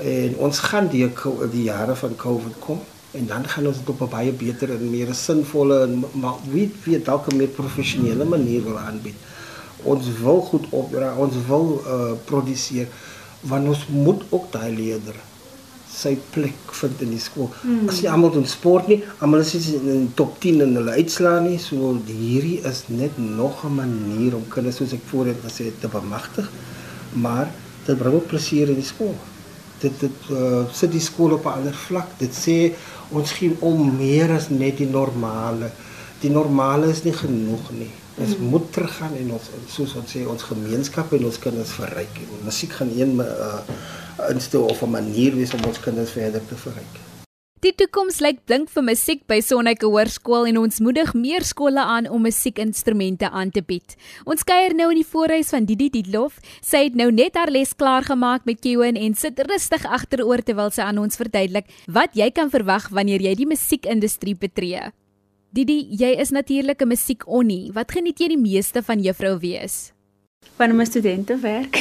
En 0.00 0.36
ons 0.46 0.58
gaan 0.70 0.88
die 0.88 1.04
die 1.52 1.62
jare 1.62 1.96
van 1.96 2.16
Covid 2.16 2.58
kom 2.58 2.80
en 3.10 3.26
dan 3.26 3.48
gaan 3.48 3.66
ons 3.66 3.78
dit 3.78 3.88
op 3.88 4.00
'n 4.00 4.08
baie 4.10 4.32
beter 4.32 4.70
en 4.70 4.90
meer 4.90 5.14
sinvolle 5.14 5.82
en 5.82 6.04
maar 6.12 6.38
wie 6.50 6.70
weet 6.84 7.04
dalk 7.04 7.26
'n 7.26 7.36
meer 7.36 7.48
professionele 7.48 8.24
manier 8.24 8.62
wil 8.64 8.78
aanbied. 8.78 9.16
Ons 9.82 10.04
wil 10.22 10.40
goed 10.40 10.66
opdra, 10.70 11.14
ons 11.16 11.34
wil 11.46 11.82
uh 11.86 12.12
produseer 12.24 12.88
want 13.40 13.68
ons 13.68 13.86
moet 13.88 14.22
ook 14.28 14.52
daai 14.52 14.76
leerder 14.76 15.14
sy 15.90 16.16
plek 16.30 16.74
vind 16.80 17.02
in 17.04 17.10
die 17.14 17.20
skool. 17.20 17.50
Mm. 17.62 17.88
As 17.88 18.00
jy 18.00 18.10
almal 18.12 18.30
doen 18.34 18.46
sport 18.46 18.88
nie, 18.88 19.00
almal 19.18 19.42
is 19.44 19.54
in 19.72 19.88
die 19.88 20.14
top 20.14 20.38
10 20.40 20.60
in 20.60 20.76
hulle 20.78 20.94
uitslaa 21.00 21.40
nie, 21.40 21.58
so 21.58 21.96
hierdie 22.06 22.60
is 22.70 22.84
net 22.88 23.18
nog 23.18 23.64
'n 23.64 23.74
manier 23.74 24.36
om 24.36 24.46
kinders 24.48 24.76
soos 24.76 24.92
ek 24.92 25.04
voorheen 25.10 25.40
gesê 25.44 25.64
het 25.64 25.80
te 25.80 25.88
bemagtig, 25.88 26.50
maar 27.12 27.50
dit 27.86 27.98
bring 27.98 28.14
ook 28.14 28.26
plesier 28.26 28.68
in 28.68 28.80
die 28.80 28.86
skool. 28.86 29.14
Dit 29.80 30.00
dit 30.00 30.30
uh, 30.30 30.64
sit 30.72 30.92
die 30.92 31.00
skool 31.00 31.32
op 31.38 31.46
'n 31.46 31.60
ander 31.60 31.74
vlak. 31.86 32.18
Dit 32.18 32.34
sê 32.36 32.74
ons 33.08 33.32
gee 33.32 33.56
om 33.60 33.96
meer 33.96 34.30
as 34.30 34.48
net 34.48 34.76
die 34.76 34.90
normale. 34.90 35.70
Die 36.20 36.30
normale 36.30 36.90
is 36.90 37.02
nie 37.02 37.16
genoeg 37.16 37.70
nie. 37.72 37.90
Ons 38.20 38.36
mm. 38.36 38.44
moet 38.52 38.72
teruggaan 38.72 39.14
en 39.16 39.32
ons 39.32 39.50
soos 39.68 39.94
ons 39.96 40.16
sê 40.16 40.26
ons 40.26 40.42
gemeenskap 40.42 41.12
en 41.12 41.24
ons 41.24 41.38
kinders 41.38 41.72
verryk. 41.80 42.20
En 42.24 42.44
musiek 42.44 42.72
gaan 42.72 42.92
een 42.96 43.20
uh, 43.20 43.60
instel 44.28 44.62
of 44.62 44.82
'n 44.82 44.90
manier 44.90 45.34
wees 45.34 45.54
om 45.54 45.64
ons 45.64 45.80
kinders 45.80 46.10
verder 46.10 46.42
te 46.46 46.56
verryk. 46.56 47.19
Die 47.60 47.74
toekoms 47.76 48.22
lyk 48.24 48.38
blink 48.48 48.70
vir 48.72 48.84
musiek 48.86 49.26
by 49.28 49.36
Sonneke 49.44 49.84
Hoërskool 49.84 50.46
en 50.48 50.56
ons 50.62 50.78
moedig 50.80 51.10
meer 51.12 51.44
skole 51.44 51.82
aan 51.82 52.06
om 52.08 52.22
musiekinstrumente 52.24 53.28
aan 53.28 53.52
te 53.52 53.60
bied. 53.60 53.98
Ons 54.24 54.46
kuier 54.48 54.72
nou 54.78 54.86
in 54.94 55.02
die 55.02 55.04
voorhuis 55.04 55.52
van 55.52 55.68
Didi 55.68 55.90
Dietlof. 55.92 56.38
Sy 56.64 56.86
het 56.86 56.96
nou 56.96 57.10
net 57.12 57.36
haar 57.36 57.52
les 57.52 57.76
klaar 57.76 58.08
gemaak 58.08 58.48
met 58.48 58.62
Kewen 58.64 58.96
en 58.96 59.12
sit 59.12 59.44
rustig 59.44 59.84
agteroor 59.84 60.40
terwyl 60.40 60.72
sy 60.72 60.88
aan 60.88 61.04
ons 61.04 61.20
verduidelik 61.20 61.68
wat 61.84 62.16
jy 62.16 62.30
kan 62.32 62.48
verwag 62.48 62.88
wanneer 62.96 63.20
jy 63.28 63.36
die 63.42 63.50
musiekindustrie 63.52 64.38
betree. 64.40 64.88
Didi, 65.52 65.82
jy 66.00 66.16
is 66.16 66.32
natuurlik 66.32 66.80
'n 66.80 66.88
musiekonnie. 66.96 67.72
Wat 67.76 67.92
geniet 67.92 68.20
jy 68.20 68.28
die 68.28 68.40
meeste 68.40 68.80
van 68.82 69.04
juffrou 69.04 69.36
wees? 69.36 69.92
Van 70.60 70.76
my 70.76 70.84
studente 70.84 71.38
werk. 71.40 71.76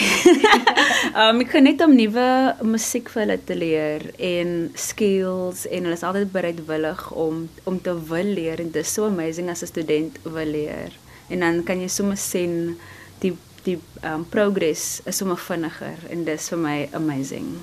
um 1.22 1.42
ek 1.44 1.50
geniet 1.52 1.82
om 1.84 1.92
nuwe 1.96 2.28
musiek 2.64 3.10
vir 3.12 3.22
hulle 3.26 3.36
te 3.44 3.56
leer 3.58 4.06
en 4.24 4.54
skills 4.80 5.66
en 5.68 5.88
hulle 5.88 5.98
is 5.98 6.04
altyd 6.08 6.30
bereidwillig 6.32 7.02
om 7.12 7.42
om 7.68 7.80
te 7.84 7.96
wil 8.12 8.30
leer 8.38 8.62
en 8.64 8.70
dit 8.72 8.80
is 8.80 8.94
so 8.96 9.10
amazing 9.12 9.50
as 9.52 9.64
'n 9.64 9.72
student 9.74 10.20
wil 10.24 10.48
leer. 10.48 10.96
En 11.28 11.44
dan 11.44 11.64
kan 11.64 11.82
jy 11.84 11.90
sommer 11.92 12.18
sien 12.18 12.78
die 13.20 13.36
die 13.64 13.80
um 14.04 14.24
progress 14.24 15.02
is 15.06 15.20
sommer 15.20 15.38
vinniger 15.38 16.00
en 16.10 16.24
dis 16.24 16.48
vir 16.50 16.60
my 16.60 16.78
amazing. 16.94 17.60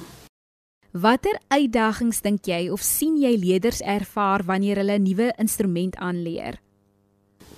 Watter 0.93 1.41
uitdagings 1.49 2.21
dink 2.21 2.45
jy 2.45 2.69
of 2.69 2.85
sien 2.85 3.17
jy 3.17 3.37
leerders 3.37 3.81
ervaar 3.81 4.45
wanneer 4.45 4.77
hulle 4.77 4.99
'n 4.99 5.09
nuwe 5.09 5.33
instrument 5.39 5.97
aanleer? 5.97 6.61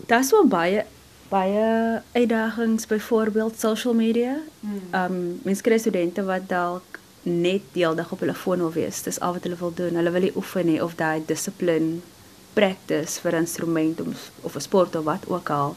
Daar's 0.07 0.31
so 0.31 0.47
baie 0.47 0.87
baie 1.29 2.01
uitdagings 2.13 2.87
byvoorbeeld 2.87 3.59
social 3.59 3.95
media. 3.95 4.37
Hmm. 4.61 4.95
Um 4.95 5.41
mense 5.45 5.63
kry 5.63 5.79
studente 5.79 6.25
wat 6.25 6.49
dalk 6.49 6.99
net 7.23 7.63
deeldag 7.73 8.13
op 8.13 8.21
hulle 8.25 8.35
foon 8.35 8.59
wil 8.59 8.73
wees. 8.73 9.03
Dis 9.03 9.21
al 9.21 9.37
wat 9.37 9.45
hulle 9.45 9.59
wil 9.61 9.75
doen. 9.75 9.99
Hulle 10.01 10.11
wil 10.11 10.29
nie 10.29 10.37
oefen 10.37 10.67
nie 10.67 10.83
of 10.85 10.97
daai 10.97 11.23
dissipline 11.27 12.01
practice 12.55 13.21
vir 13.21 13.33
'n 13.33 13.45
instrument 13.45 14.01
of 14.01 14.31
of 14.43 14.57
'n 14.57 14.61
sport 14.61 14.97
of 14.97 15.05
wat 15.05 15.29
ook 15.29 15.51
al. 15.51 15.77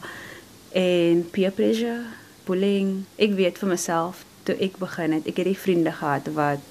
En 0.72 1.30
peer 1.30 1.50
pressure, 1.50 2.02
bullying. 2.44 3.04
Ek 3.16 3.32
weet 3.34 3.58
vir 3.58 3.68
myself 3.68 4.24
toe 4.42 4.56
ek 4.58 4.78
begin 4.78 5.12
het, 5.12 5.26
ek 5.26 5.36
het 5.36 5.46
die 5.46 5.58
vriende 5.58 5.92
gehad 5.92 6.28
wat 6.34 6.64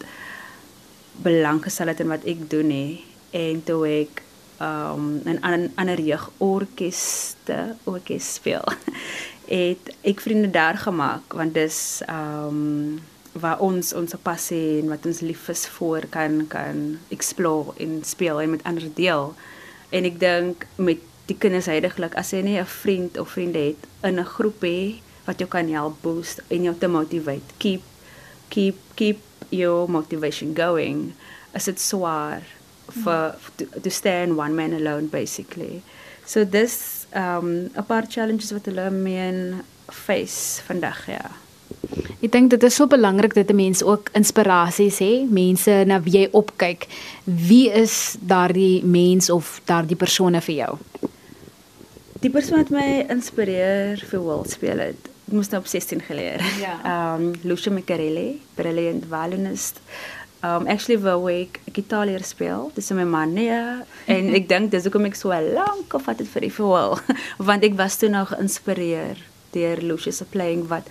belang 1.23 1.63
gestel 1.63 1.87
het 1.87 1.99
in 1.99 2.07
wat 2.07 2.25
ek 2.25 2.49
doen 2.49 2.67
nie 2.67 3.03
en 3.31 3.63
toe 3.63 3.85
ek 3.87 4.23
um 4.61 5.21
in 5.25 5.41
ander 5.75 5.99
jeugorkeste 5.99 7.75
orkes 7.83 8.33
speel. 8.33 8.65
het 9.51 9.89
ek 10.07 10.21
vriende 10.23 10.49
daar 10.53 10.77
gemaak 10.77 11.33
want 11.35 11.53
dis 11.57 12.01
um 12.09 13.01
waar 13.31 13.59
ons 13.63 13.93
ons 13.95 14.15
passie 14.23 14.81
en 14.81 14.91
wat 14.91 15.05
ons 15.07 15.21
lief 15.23 15.47
is 15.51 15.63
voor 15.77 16.07
kan 16.11 16.43
kan 16.51 16.99
explore 17.15 17.75
en 17.79 18.01
speel 18.03 18.41
en 18.41 18.49
met 18.55 18.63
ander 18.63 18.89
deel. 18.95 19.33
En 19.89 20.07
ek 20.07 20.19
dink 20.19 20.67
met 20.75 20.99
die 21.29 21.37
kinders 21.39 21.69
heidaglik 21.71 22.15
as 22.19 22.33
jy 22.35 22.41
nie 22.43 22.59
'n 22.59 22.67
vriend 22.67 23.17
of 23.17 23.35
vriende 23.35 23.59
het 23.71 23.81
in 24.03 24.19
'n 24.19 24.33
groep 24.35 24.61
hê 24.63 24.99
wat 25.25 25.39
jou 25.39 25.49
kan 25.49 25.67
help 25.69 26.01
boost 26.01 26.41
en 26.47 26.63
jou 26.63 26.75
te 26.75 26.87
motivate. 26.87 27.53
Keep 27.57 27.81
keep 28.49 28.75
keep 28.95 29.19
your 29.49 29.89
motivation 29.89 30.55
going. 30.55 31.13
As 31.53 31.65
dit 31.65 31.79
swaar 31.79 32.41
for 33.03 33.35
to, 33.57 33.65
to 33.81 33.89
stay 33.89 34.23
in 34.23 34.35
one 34.35 34.55
man 34.55 34.73
alone 34.73 35.07
basically. 35.07 35.81
So 36.25 36.45
this 36.45 37.07
um 37.13 37.71
'n 37.75 37.85
paar 37.87 38.05
challenges 38.07 38.51
wat 38.51 38.65
hulle 38.65 38.89
mee 38.91 39.53
face 39.91 40.61
vandag 40.67 41.07
ja. 41.07 41.31
Ek 42.21 42.31
dink 42.31 42.51
dit 42.53 42.63
is 42.63 42.75
so 42.75 42.87
belangrik 42.87 43.33
dat 43.33 43.49
'n 43.49 43.55
mens 43.55 43.83
ook 43.83 44.09
inspirasies 44.13 44.99
hê, 44.99 45.27
mense 45.29 45.83
na 45.85 46.01
wie 46.01 46.13
jy 46.17 46.27
opkyk. 46.31 46.87
Wie 47.23 47.69
is 47.71 48.15
daardie 48.19 48.83
mens 48.83 49.29
of 49.29 49.61
daardie 49.65 49.95
persone 49.95 50.41
vir 50.41 50.55
jou? 50.55 50.77
Die 52.21 52.29
persoon 52.29 52.57
wat 52.57 52.69
my 52.69 53.05
inspireer 53.09 53.97
vir 53.97 54.19
world 54.19 54.49
speel 54.49 54.77
het. 54.77 55.09
Ek 55.27 55.33
moes 55.33 55.49
nou 55.49 55.61
op 55.61 55.67
16 55.67 56.01
geleer. 56.01 56.41
Ja. 56.59 56.77
Um 57.15 57.33
Lucia 57.43 57.71
Macarelli, 57.71 58.41
brilliant 58.55 59.05
violinist 59.09 59.79
um 60.43 60.67
actually 60.67 60.97
wou 61.01 61.29
ek 61.29 61.59
gitaar 61.73 62.07
leer 62.09 62.23
speel. 62.25 62.71
Dis 62.75 62.91
my 62.97 63.05
man 63.05 63.33
nee 63.37 63.57
en 64.15 64.31
ek 64.37 64.49
dink 64.49 64.71
dis 64.73 64.87
hoekom 64.87 65.09
ek 65.09 65.19
so 65.19 65.29
lank 65.29 65.93
of 65.97 66.07
wat 66.09 66.21
dit 66.21 66.29
vir 66.33 66.47
die 66.47 66.53
wil 66.57 66.97
want 67.49 67.67
ek 67.67 67.77
was 67.79 67.99
toe 68.01 68.09
nou 68.09 68.25
geïnspireer 68.29 69.21
deur 69.53 69.83
Lucius 69.83 70.21
se 70.21 70.27
playing 70.33 70.65
wat 70.71 70.87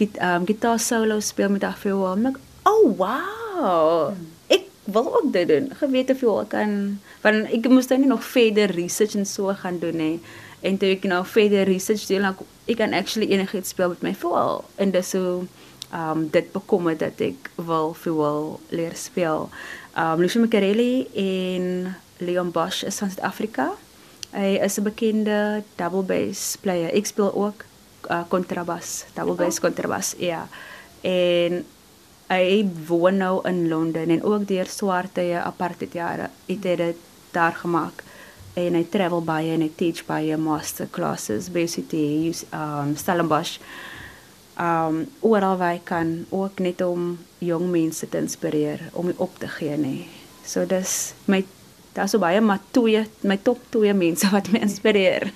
git 0.00 0.18
um 0.24 0.46
gitaar 0.48 0.80
solo 0.82 1.20
speel 1.20 1.52
met 1.54 1.64
haar 1.64 1.78
veel 1.78 2.04
en 2.12 2.32
ek 2.34 2.38
oh 2.68 2.84
wow. 3.00 4.14
Ek 4.52 4.68
wil 4.92 5.08
ook 5.08 5.32
dit 5.32 5.48
doen. 5.48 5.70
Geweet 5.78 6.10
of 6.10 6.22
jy 6.22 6.38
kan 6.52 6.78
want 7.24 7.50
ek 7.54 7.68
moes 7.72 7.88
dan 7.90 8.02
nou 8.02 8.08
nie 8.08 8.14
nog 8.14 8.24
verder 8.26 8.72
research 8.76 9.16
en 9.18 9.26
so 9.26 9.54
gaan 9.64 9.80
doen 9.82 9.98
hè. 9.98 10.14
En 10.62 10.76
toe 10.78 10.92
ek 10.94 11.08
nou 11.10 11.24
verder 11.26 11.66
research 11.66 12.06
doen, 12.06 12.28
ek 12.70 12.78
kan 12.78 12.94
actually 12.94 13.32
enigiets 13.34 13.74
speel 13.74 13.94
met 13.94 14.02
my 14.06 14.14
voel 14.14 14.62
en 14.78 14.92
dis 14.94 15.08
so 15.14 15.46
um 15.92 16.28
dit 16.30 16.52
bekom 16.52 16.86
het 16.86 16.98
dat 16.98 17.20
ek 17.20 17.50
wil 17.60 17.92
veel 17.94 18.60
leer 18.68 18.96
speel. 18.96 19.48
Um 19.98 20.20
Lucio 20.20 20.40
Macarelli 20.40 21.06
en 21.14 21.94
Leon 22.18 22.50
Bosch 22.50 22.84
is 22.84 22.98
van 22.98 23.10
Suid-Afrika. 23.10 23.72
Hy 24.32 24.56
is 24.64 24.78
'n 24.78 24.82
bekende 24.82 25.62
double 25.76 26.02
bass 26.02 26.56
player. 26.56 26.88
Ek 26.94 27.06
speel 27.06 27.34
ook 27.34 27.64
uh, 28.10 28.22
kontrabas, 28.28 29.04
double 29.14 29.34
bass 29.34 29.56
oh. 29.56 29.62
kontrabas. 29.62 30.14
Ja. 30.18 30.48
En 31.00 31.64
hy 32.32 32.68
woon 32.86 33.16
nou 33.16 33.40
in 33.48 33.68
Londen 33.68 34.08
en 34.08 34.22
ook 34.22 34.46
deur 34.48 34.66
swarte 34.66 35.40
apartheid 35.44 35.92
jare 35.92 36.30
het 36.46 36.64
hy 36.64 36.76
dit 36.76 36.96
daar 37.30 37.52
gemaak. 37.52 38.02
En 38.54 38.74
hy 38.74 38.84
travel 38.88 39.22
baie 39.24 39.52
en 39.52 39.60
hy 39.60 39.70
teach 39.76 40.04
baie 40.06 40.36
master 40.36 40.88
classes, 40.90 41.50
basically 41.52 42.32
um 42.52 42.96
Stellenbosch 42.96 43.58
um 44.60 45.06
oral 45.20 45.56
waar 45.56 45.78
ek 45.78 45.86
kan 45.88 46.26
ook 46.30 46.60
net 46.60 46.80
om 46.84 47.16
jong 47.38 47.70
mense 47.72 48.08
te 48.08 48.18
inspireer 48.18 48.90
om 48.92 49.12
op 49.16 49.38
te 49.38 49.48
gee 49.48 49.76
nê. 49.76 49.96
So 50.44 50.66
dis 50.66 51.14
my 51.26 51.44
daar's 51.92 52.12
so 52.14 52.20
baie 52.20 52.40
maar 52.40 52.60
twee 52.70 53.04
my 53.22 53.36
top 53.36 53.60
twee 53.70 53.94
mense 53.94 54.28
wat 54.32 54.50
my 54.52 54.62
inspireer. 54.64 55.30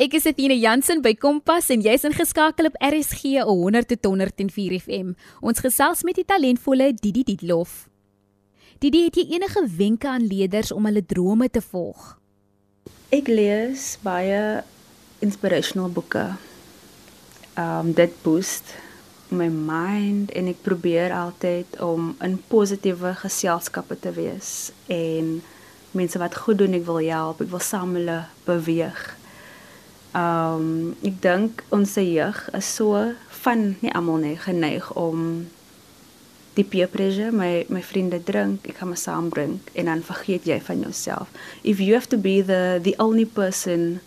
Ek 0.00 0.14
is 0.16 0.24
Etienne 0.24 0.56
Jansen 0.56 1.02
by 1.04 1.12
Kompas 1.12 1.66
en 1.74 1.82
jy's 1.84 2.06
ingeskakel 2.08 2.70
op 2.70 2.76
RSG 2.80 3.42
100 3.44 3.90
tot 3.90 4.06
104 4.08 4.78
FM. 4.78 5.10
Ons 5.44 5.60
gesels 5.60 6.00
met 6.08 6.16
die 6.16 6.24
talentvolle 6.24 6.94
Didi 6.96 7.20
Dietlof. 7.28 7.84
Didi, 8.80 9.02
het 9.10 9.18
jy 9.20 9.26
enige 9.36 9.60
wenke 9.76 10.08
aan 10.08 10.24
leerders 10.24 10.72
om 10.72 10.88
hulle 10.88 11.04
drome 11.04 11.50
te 11.52 11.60
volg? 11.60 12.14
Ek 13.12 13.28
lees 13.28 13.98
baie 14.00 14.62
inspirational 15.20 15.92
boeke 15.92 16.30
um 17.60 17.92
dit 17.92 18.12
boost 18.22 18.74
my 19.30 19.48
mind 19.48 20.32
en 20.34 20.50
ek 20.50 20.62
probeer 20.66 21.12
altyd 21.14 21.78
om 21.84 22.12
in 22.24 22.36
positiewe 22.50 23.14
geselskappe 23.20 23.98
te 24.02 24.12
wees 24.16 24.70
en 24.90 25.38
mense 25.94 26.18
wat 26.22 26.38
goed 26.42 26.60
doen 26.62 26.74
ek 26.78 26.86
wil 26.88 27.00
help 27.04 27.42
ek 27.42 27.50
wil 27.52 27.62
saam 27.62 27.96
hulle 27.98 28.20
beweeg. 28.46 28.98
Um 30.16 30.96
ek 31.06 31.20
dink 31.22 31.64
ons 31.74 31.94
jeug 32.00 32.42
is 32.58 32.74
so 32.78 33.10
van 33.44 33.74
nie 33.80 33.94
almal 33.94 34.22
nie 34.24 34.36
geneig 34.38 34.90
om 34.98 35.46
die 36.58 36.66
peer 36.66 36.90
pressure 36.90 37.30
my 37.30 37.66
my 37.70 37.82
vriende 37.86 38.18
drink 38.26 38.66
ek 38.70 38.80
gaan 38.80 38.90
my 38.92 38.98
saambring 38.98 39.58
en 39.78 39.90
dan 39.90 40.06
vergeet 40.06 40.48
jy 40.50 40.58
van 40.66 40.82
jouself. 40.86 41.30
If 41.62 41.78
you 41.78 41.94
have 41.94 42.10
to 42.10 42.18
be 42.18 42.40
the 42.42 42.80
the 42.82 42.96
only 42.98 43.26
person 43.26 44.00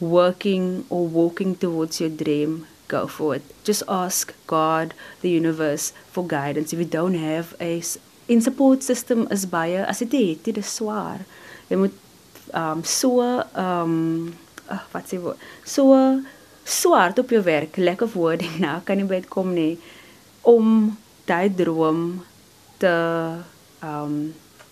working 0.00 0.84
or 0.88 1.08
walking 1.08 1.56
towards 1.56 2.00
your 2.00 2.12
dream 2.12 2.66
go 2.88 3.06
for 3.06 3.36
it. 3.36 3.42
Just 3.64 3.82
ask 3.88 4.34
God, 4.46 4.94
the 5.20 5.30
universe 5.30 5.92
for 6.10 6.26
guidance. 6.26 6.72
If 6.72 6.78
you 6.78 6.84
don't 6.84 7.14
have 7.14 7.54
a 7.60 7.82
in 8.28 8.40
support 8.42 8.82
system 8.82 9.26
is 9.30 9.46
baie 9.46 9.84
as 9.84 10.02
dit 10.04 10.12
het, 10.12 10.44
dit 10.44 10.56
is 10.60 10.74
swaar. 10.80 11.24
Jy 11.68 11.78
moet 11.84 11.94
um 12.56 12.82
so 12.84 13.20
um 13.54 13.94
uh, 14.68 14.82
wat 14.92 15.08
sê 15.08 15.20
word. 15.20 15.40
So 15.64 15.96
swaar 16.68 17.16
op 17.16 17.32
jou 17.32 17.42
werk, 17.44 17.76
lekker 17.80 18.10
wording 18.12 18.58
nou 18.64 18.80
kan 18.84 19.00
nie 19.00 19.08
baie 19.08 19.24
kom 19.28 19.54
nie 19.56 19.78
om 20.48 20.90
daai 21.28 21.48
droom 21.52 22.20
te 22.80 22.92
um 23.84 24.18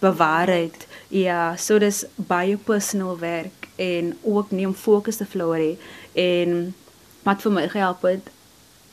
bewaar 0.00 0.52
het. 0.52 0.84
Ja, 1.08 1.54
so 1.56 1.80
dis 1.80 2.04
baie 2.16 2.56
personal 2.60 3.16
werk 3.20 3.70
en 3.80 4.12
ook 4.24 4.52
nie 4.52 4.66
om 4.68 4.74
fokus 4.76 5.20
te 5.20 5.26
verloor 5.28 5.60
nie 5.60 5.76
en 6.16 6.74
wat 7.26 7.42
vir 7.42 7.54
my 7.54 7.66
gehelp 7.68 8.06
het 8.06 8.32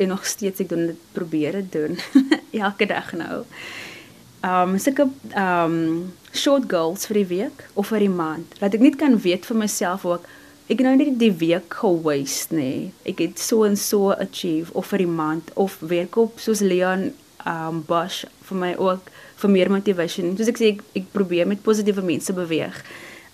en 0.02 0.10
nog 0.10 0.26
steeds 0.26 0.64
ek 0.64 0.72
doen 0.74 0.88
dit 0.90 1.02
probeer 1.14 1.60
dit 1.62 1.72
doen 1.72 1.98
elke 2.66 2.88
dag 2.90 3.14
nou. 3.18 3.44
Um 4.44 4.78
sulke 4.82 5.08
um 5.40 5.76
short 6.34 6.66
goals 6.72 7.06
vir 7.10 7.22
die 7.22 7.30
week 7.30 7.68
of 7.80 7.92
vir 7.94 8.08
die 8.08 8.12
maand. 8.12 8.58
Laat 8.62 8.76
ek 8.76 8.84
net 8.84 8.98
kan 9.00 9.20
weet 9.22 9.46
vir 9.48 9.60
myself 9.62 10.06
ook 10.10 10.26
ek 10.72 10.82
nou 10.82 10.96
net 10.98 11.20
die 11.22 11.34
week 11.44 11.78
gewaste 11.84 12.58
nê. 12.58 12.74
Ek 13.08 13.22
het 13.22 13.40
so 13.40 13.68
en 13.68 13.78
so 13.80 14.16
achieve 14.16 14.74
of 14.74 14.90
vir 14.92 15.06
die 15.06 15.12
maand 15.12 15.54
of 15.60 15.78
werk 15.86 16.18
op 16.18 16.42
soos 16.42 16.64
Leon 16.66 17.12
um 17.48 17.84
Bosch 17.86 18.24
vir 18.50 18.60
my 18.60 18.74
ook 18.80 19.12
vir 19.44 19.52
meer 19.52 19.72
motivation. 19.72 20.34
Soos 20.40 20.50
ek 20.50 20.60
sê 20.60 20.74
ek, 20.74 20.84
ek 20.98 21.14
probeer 21.14 21.48
met 21.48 21.62
positiewe 21.64 22.04
mense 22.06 22.34
beweeg. 22.34 22.82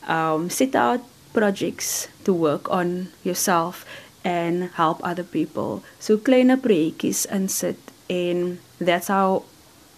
Um 0.10 0.50
set 0.52 0.76
out 0.76 1.08
projects 1.32 2.10
to 2.26 2.34
work 2.34 2.68
on 2.74 3.08
yourself 3.24 3.86
and 4.30 4.70
help 4.78 5.02
other 5.04 5.26
people. 5.26 5.82
So 6.00 6.18
kleine 6.18 6.58
projekkies 6.62 7.26
insit 7.34 7.80
en 8.10 8.60
that's 8.78 9.10
how 9.10 9.44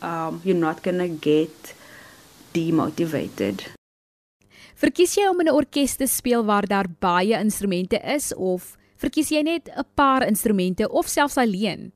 um 0.01 0.41
you're 0.43 0.63
not 0.67 0.83
going 0.83 1.01
to 1.03 1.07
get 1.07 1.75
demotivated. 2.55 3.67
Verkies 4.81 5.13
jy 5.17 5.27
om 5.29 5.41
in 5.43 5.47
'n 5.47 5.53
orkes 5.53 5.95
te 5.95 6.07
speel 6.07 6.43
waar 6.45 6.65
daar 6.65 6.89
baie 6.99 7.37
instrumente 7.37 7.99
is 8.17 8.33
of 8.33 8.77
verkies 8.97 9.29
jy 9.29 9.41
net 9.41 9.69
'n 9.69 9.85
paar 9.95 10.25
instrumente 10.27 10.89
of 10.89 11.07
selfs 11.07 11.37
alleen? 11.37 11.91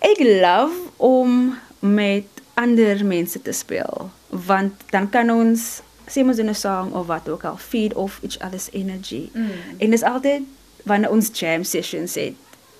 Ek 0.00 0.18
love 0.18 0.90
om 0.96 1.58
met 1.80 2.26
ander 2.54 3.04
mense 3.04 3.42
te 3.42 3.52
speel 3.52 4.10
want 4.30 4.72
dan 4.90 5.10
kan 5.10 5.30
ons 5.30 5.82
sê 6.08 6.24
mos 6.24 6.38
in 6.38 6.48
'n 6.48 6.54
song 6.54 6.92
of 6.92 7.06
wat 7.06 7.28
ook 7.28 7.44
al 7.44 7.56
feed 7.56 7.94
off 7.94 8.20
each 8.22 8.38
other's 8.40 8.68
energy. 8.72 9.28
Mm. 9.32 9.50
En 9.78 9.90
dis 9.90 10.02
altyd 10.02 10.42
wanneer 10.86 11.10
ons 11.10 11.30
jam 11.34 11.64
sessions 11.66 12.14
het. 12.14 12.34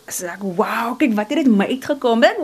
Ek 0.06 0.42
wow, 0.42 0.94
kyk 0.98 1.16
wat 1.18 1.32
het 1.34 1.44
dit 1.44 1.50
my 1.50 1.66
uitgekom. 1.66 2.22
Dit 2.22 2.38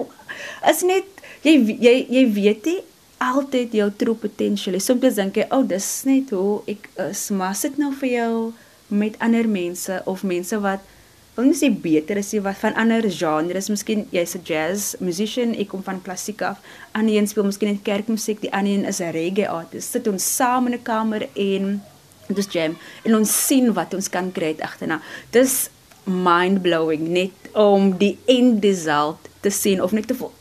is 0.71 0.83
net 0.83 1.23
jy 1.47 1.55
jy 1.79 1.95
jy 2.11 2.25
weet 2.35 2.67
nie 2.67 2.81
altyd 3.23 3.75
jou 3.79 3.89
true 3.95 4.19
potential. 4.19 4.79
Soms 4.81 5.15
dink 5.15 5.37
jy, 5.37 5.47
"O, 5.51 5.61
oh, 5.61 5.69
dis 5.69 6.05
net 6.05 6.31
hoe 6.31 6.63
ek 6.67 6.89
is." 7.11 7.31
Maar 7.31 7.55
sit 7.55 7.79
nou 7.79 7.93
vir 7.93 8.09
jou 8.09 8.53
met 8.89 9.19
ander 9.19 9.49
mense 9.49 10.03
of 10.05 10.23
mense 10.23 10.61
wat 10.61 10.81
wil 11.35 11.45
nie 11.49 11.57
sê 11.57 11.71
beter 11.73 12.19
is 12.21 12.33
nie 12.33 12.43
wat 12.45 12.59
van 12.61 12.75
ander 12.75 13.07
genres. 13.11 13.71
Miskien 13.73 14.07
jy's 14.13 14.35
'n 14.37 14.43
jazz 14.45 14.97
musician, 15.01 15.55
ek 15.55 15.69
kom 15.69 15.83
van 15.83 16.03
klassiek 16.03 16.43
af. 16.43 16.59
Ander 16.93 17.15
een 17.15 17.27
speel 17.27 17.45
miskien 17.45 17.69
net 17.69 17.83
kerkmusiek, 17.83 18.41
die 18.41 18.53
ander 18.53 18.73
een 18.73 18.85
is 18.85 19.01
'n 19.01 19.13
reggae 19.13 19.49
artist. 19.49 19.91
Sit 19.91 20.07
ons 20.07 20.37
saam 20.37 20.67
in 20.67 20.75
'n 20.75 20.83
kamer 20.83 21.29
en 21.35 21.83
dis 22.35 22.51
jam 22.53 22.77
en 23.05 23.15
ons 23.21 23.37
sien 23.47 23.73
wat 23.73 23.95
ons 23.95 24.09
kan 24.09 24.33
kry 24.33 24.55
agterna. 24.61 25.01
Dis 25.31 25.71
mind 26.05 26.63
blowing 26.63 27.09
net 27.15 27.53
om 27.55 27.93
die 27.99 28.17
end 28.27 28.65
result 28.65 29.29
te 29.41 29.51
sien 29.51 29.83
of 29.83 29.93
net 29.93 30.09
te 30.11 30.15
voel 30.19 30.33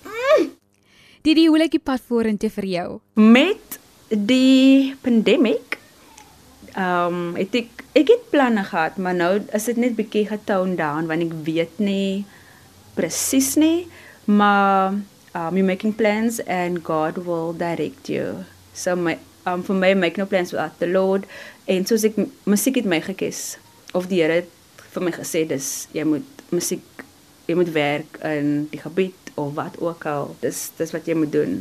Die 1.22 1.36
die 1.38 1.46
hoe 1.52 1.60
lyk 1.62 1.76
die 1.76 1.84
pad 1.86 2.02
vorentoe 2.10 2.50
vir 2.50 2.66
jou? 2.66 2.88
Met 3.14 3.78
die 4.10 4.96
pandemic 5.06 5.78
ehm 6.72 7.14
um, 7.14 7.36
het 7.38 7.54
ek 7.60 7.84
ek 8.00 8.10
het 8.10 8.24
planne 8.32 8.64
gehad, 8.66 8.98
maar 8.98 9.14
nou 9.14 9.36
is 9.54 9.68
dit 9.70 9.78
net 9.78 9.94
bietjie 10.00 10.24
getone 10.32 10.74
down 10.80 11.10
want 11.12 11.28
ek 11.28 11.36
weet 11.46 11.78
nie 11.78 12.24
presies 12.98 13.54
nie, 13.60 13.86
maar 14.26 14.98
um 15.38 15.60
you 15.60 15.66
making 15.68 15.94
plans 15.94 16.40
and 16.48 16.82
God 16.88 17.22
will 17.28 17.54
direct 17.54 18.10
you. 18.10 18.42
So 18.74 18.96
my 18.96 19.20
um 19.46 19.62
for 19.62 19.78
me 19.78 19.94
make 19.94 20.18
no 20.18 20.26
plans 20.26 20.56
without 20.56 20.80
the 20.80 20.90
Lord 20.90 21.30
en 21.72 21.88
soos 21.88 22.04
ek 22.08 22.20
musiek 22.50 22.82
het 22.82 22.90
my 22.90 23.00
gekies 23.04 23.56
of 23.96 24.10
die 24.12 24.20
Here 24.22 24.44
vir 24.92 25.06
my 25.08 25.14
gesê 25.16 25.46
dis 25.48 25.88
jy 25.96 26.04
moet 26.08 26.44
musiek 26.52 26.84
jy 27.48 27.56
moet 27.56 27.72
werk 27.76 28.20
in 28.28 28.68
die 28.72 28.80
gebied 28.82 29.32
of 29.40 29.54
wat 29.56 29.80
ook 29.80 30.06
al. 30.06 30.36
Dis 30.44 30.70
dis 30.78 30.92
wat 30.96 31.08
jy 31.08 31.16
moet 31.18 31.32
doen. 31.34 31.56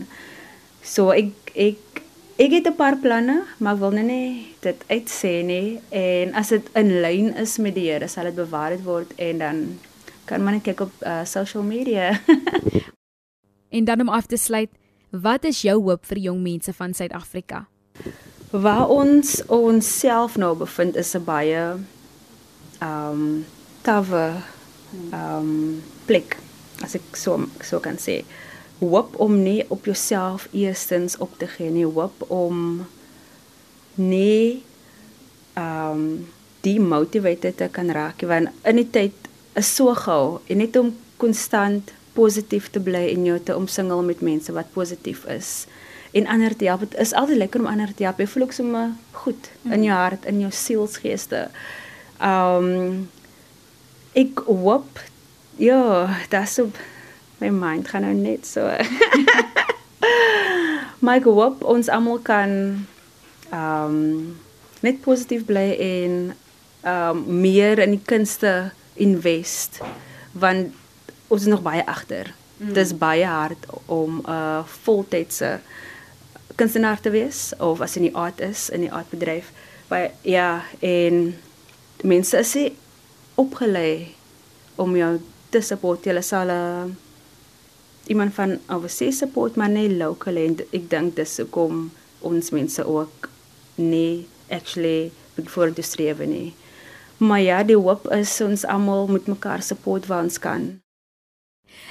So 0.83 1.15
ek 1.15 1.55
ek 1.55 2.03
ek 2.41 2.57
het 2.57 2.67
'n 2.67 2.77
paar 2.77 2.97
planne, 2.97 3.45
maar 3.59 3.75
ek 3.75 3.81
wil 3.81 3.91
nou 3.91 4.07
nie 4.07 4.55
dit 4.61 4.79
uitsê 4.89 5.45
nie 5.45 5.81
en 5.91 6.35
as 6.35 6.49
dit 6.49 6.67
in 6.75 7.01
lyn 7.03 7.35
is 7.37 7.59
met 7.59 7.75
die 7.75 7.91
Here, 7.91 8.09
sal 8.09 8.25
dit 8.25 8.35
bewaar 8.35 8.77
word 8.83 9.13
en 9.19 9.39
dan 9.39 9.79
kan 10.25 10.45
man 10.45 10.61
kyk 10.61 10.81
op 10.81 10.93
uh, 11.03 11.25
social 11.25 11.63
media. 11.63 12.21
en 13.77 13.85
dan 13.85 14.01
om 14.01 14.09
af 14.09 14.27
te 14.27 14.37
sluit, 14.37 14.71
wat 15.11 15.45
is 15.45 15.63
jou 15.63 15.83
hoop 15.83 16.07
vir 16.07 16.19
jong 16.19 16.43
mense 16.43 16.73
van 16.73 16.95
Suid-Afrika? 16.95 17.67
Waar 18.51 18.89
ons 18.89 19.43
onsself 19.47 20.37
nou 20.37 20.57
bevind 20.59 20.97
is 20.97 21.15
'n 21.15 21.25
baie 21.25 21.79
ehm 22.79 23.11
um, 23.11 23.47
tawe 23.83 24.43
ehm 25.13 25.37
um, 25.39 25.83
plek 26.05 26.37
as 26.83 26.95
ek 26.95 27.17
so 27.17 27.47
so 27.61 27.79
kan 27.79 27.97
sê. 27.97 28.25
Hoop 28.79 29.15
om 29.21 29.43
nie 29.43 29.65
op 29.69 29.85
jouself 29.85 30.49
eerstens 30.51 31.17
op 31.19 31.39
te 31.39 31.47
gee 31.47 31.71
nie. 31.71 31.87
Hoop 31.87 32.31
om 32.31 32.87
nie 33.95 34.63
ehm 35.55 35.91
um, 35.93 36.27
die 36.61 36.81
motivated 36.81 37.57
te 37.57 37.69
kan 37.73 37.91
raak 37.91 38.21
want 38.21 38.49
in 38.65 38.77
die 38.77 38.91
tyd 38.91 39.13
is 39.57 39.71
so 39.77 39.95
gou 39.95 40.41
en 40.47 40.61
net 40.61 40.77
om 40.77 40.93
konstant 41.17 41.93
positief 42.13 42.69
te 42.71 42.81
bly 42.81 43.07
en 43.15 43.25
jou 43.25 43.39
te 43.39 43.57
omsingel 43.57 44.03
met 44.03 44.21
mense 44.21 44.53
wat 44.53 44.73
positief 44.73 45.25
is 45.25 45.67
en 46.13 46.27
ander 46.27 46.57
te 46.57 46.65
help. 46.65 46.81
Dit 46.81 46.99
is 46.99 47.13
altyd 47.13 47.37
lekker 47.37 47.61
om 47.61 47.67
ander 47.67 47.95
te 47.95 48.03
help. 48.03 48.19
Jy 48.19 48.27
voel 48.27 48.43
ook 48.43 48.53
sommer 48.53 48.91
goed 49.13 49.51
in 49.63 49.83
jou 49.83 49.97
hart, 49.97 50.25
in 50.25 50.41
jou 50.41 50.53
sielsgeeste. 50.53 51.49
Ehm 52.19 52.71
um, 52.71 53.09
ek 54.13 54.43
hoop 54.47 55.01
Ja, 55.61 56.09
dis 56.33 56.59
op 56.59 56.77
my 57.39 57.51
mind 57.53 57.89
gaan 57.89 58.07
nou 58.07 58.15
net 58.17 58.47
so. 58.49 58.65
maar 61.05 61.21
ek 61.21 61.27
hoop 61.29 61.61
ons 61.69 61.91
almal 61.93 62.23
kan 62.25 62.55
ehm 63.51 63.99
um, 63.99 64.39
net 64.81 65.03
positief 65.05 65.45
bly 65.45 65.67
en 65.77 66.15
ehm 66.81 67.19
um, 67.19 67.41
meer 67.45 67.83
in 67.85 67.99
die 67.99 68.05
kunste 68.05 68.73
invest 68.97 69.83
want 70.33 70.73
ons 71.29 71.45
is 71.45 71.53
nog 71.53 71.61
baie 71.63 71.85
agter. 71.87 72.33
Mm. 72.57 72.73
Dis 72.73 72.97
baie 72.97 73.29
hard 73.29 73.69
om 73.85 74.25
'n 74.25 74.31
uh, 74.31 74.65
voltydse 74.85 75.59
kunstenaar 76.55 77.01
te 77.01 77.11
wees 77.11 77.51
of 77.59 77.81
as 77.81 77.97
in 77.97 78.09
die 78.09 78.15
art 78.17 78.41
is 78.41 78.69
in 78.71 78.87
die 78.87 78.93
artbedryf. 78.93 79.53
Maar 79.89 80.11
ja, 80.23 80.63
en 80.79 81.37
mense 82.03 82.39
is 82.39 82.57
opgelei 83.35 84.15
om 84.75 84.97
jou 84.97 85.21
te 85.51 85.61
support. 85.61 86.05
Hulle 86.05 86.23
sal 86.23 86.53
uh, 86.55 86.85
iemand 88.07 88.35
van 88.35 88.59
overseas 88.69 89.19
support 89.23 89.57
maar 89.57 89.71
nie 89.71 89.89
local 89.97 90.37
en 90.41 90.59
ek 90.71 90.89
dink 90.91 91.17
dis 91.19 91.37
hoekom 91.43 91.89
ons 92.27 92.51
mense 92.51 92.85
ook 92.85 93.29
nie 93.81 94.27
actually 94.51 95.11
voor 95.55 95.73
te 95.73 95.83
streef 95.83 96.19
nie. 96.19 96.53
Maar 97.21 97.41
ja, 97.41 97.63
die 97.65 97.77
hoop 97.77 98.09
is 98.17 98.33
ons 98.41 98.65
almal 98.65 99.07
moet 99.07 99.27
mekaar 99.29 99.63
support 99.63 100.07
waar 100.09 100.25
ons 100.25 100.39
kan. 100.41 100.81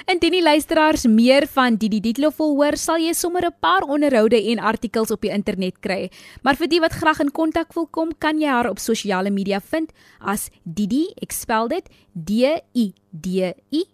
Indien 0.06 0.32
die 0.32 0.42
luisteraars 0.42 1.06
meer 1.06 1.46
van 1.46 1.76
Didi 1.76 2.00
Dietlof 2.00 2.36
wil 2.36 2.54
hoor, 2.56 2.76
sal 2.76 2.98
jy 2.98 3.12
sommer 3.12 3.44
'n 3.46 3.54
paar 3.60 3.82
onderhoude 3.82 4.36
en 4.50 4.58
artikels 4.58 5.10
op 5.10 5.20
die 5.20 5.30
internet 5.30 5.80
kry. 5.80 6.10
Maar 6.42 6.56
vir 6.56 6.68
die 6.68 6.80
wat 6.80 6.92
graag 6.92 7.20
in 7.20 7.30
kontak 7.30 7.72
wil 7.74 7.86
kom, 7.86 8.10
kan 8.18 8.40
jy 8.40 8.48
haar 8.48 8.70
op 8.70 8.78
sosiale 8.78 9.30
media 9.30 9.60
vind 9.60 9.92
as 10.20 10.50
Didi, 10.64 11.08
ek 11.22 11.32
spel 11.32 11.68
dit 11.68 11.88
D 12.14 12.30
I 12.74 12.92
D 13.10 13.54
I 13.72 13.84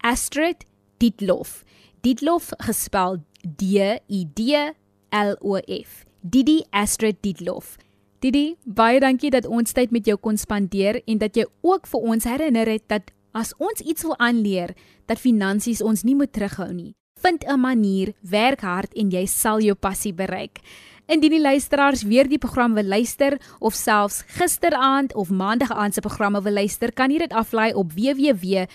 Astrid 0.00 0.64
Dietlof. 0.98 1.64
Dietlof 2.02 2.52
gespel 2.58 3.22
D 3.42 3.62
I 4.08 4.26
D 4.34 4.74
L 5.10 5.36
O 5.40 5.56
F. 5.56 6.04
Didi 6.20 6.64
Astrid 6.70 7.16
Dietlof. 7.22 7.76
Didi, 8.22 8.56
baie 8.64 9.00
dankie 9.00 9.30
dat 9.30 9.46
ons 9.46 9.72
tyd 9.72 9.90
met 9.90 10.06
jou 10.06 10.16
kon 10.16 10.36
spandeer 10.38 11.00
en 11.06 11.18
dat 11.18 11.34
jy 11.36 11.44
ook 11.62 11.86
vir 11.90 12.00
ons 12.00 12.24
herinner 12.24 12.68
het 12.70 12.84
dat 12.86 13.10
As 13.32 13.54
ons 13.56 13.80
iets 13.80 14.04
wil 14.04 14.18
aanleer 14.20 14.74
dat 15.08 15.20
finansies 15.20 15.80
ons 15.82 16.04
nie 16.04 16.14
moet 16.14 16.32
terughou 16.32 16.72
nie, 16.72 16.92
vind 17.22 17.44
'n 17.48 17.60
manier, 17.60 18.12
werk 18.20 18.60
hard 18.60 18.94
en 18.94 19.10
jy 19.10 19.26
sal 19.26 19.60
jou 19.60 19.74
passie 19.74 20.12
bereik. 20.12 20.60
Indien 21.06 21.30
die 21.30 21.40
luisteraars 21.40 22.02
weer 22.02 22.28
die 22.28 22.38
program 22.38 22.74
wil 22.74 22.84
luister 22.84 23.40
of 23.58 23.74
selfs 23.74 24.22
gisteraand 24.26 25.14
of 25.14 25.30
maandag 25.30 25.72
aand 25.72 25.94
se 25.94 26.00
programme 26.00 26.42
wil 26.42 26.52
luister, 26.52 26.92
kan 26.92 27.10
jy 27.10 27.18
dit 27.18 27.32
aflaai 27.32 27.74
op 27.74 27.92
www.rsg.co.za. 27.92 28.68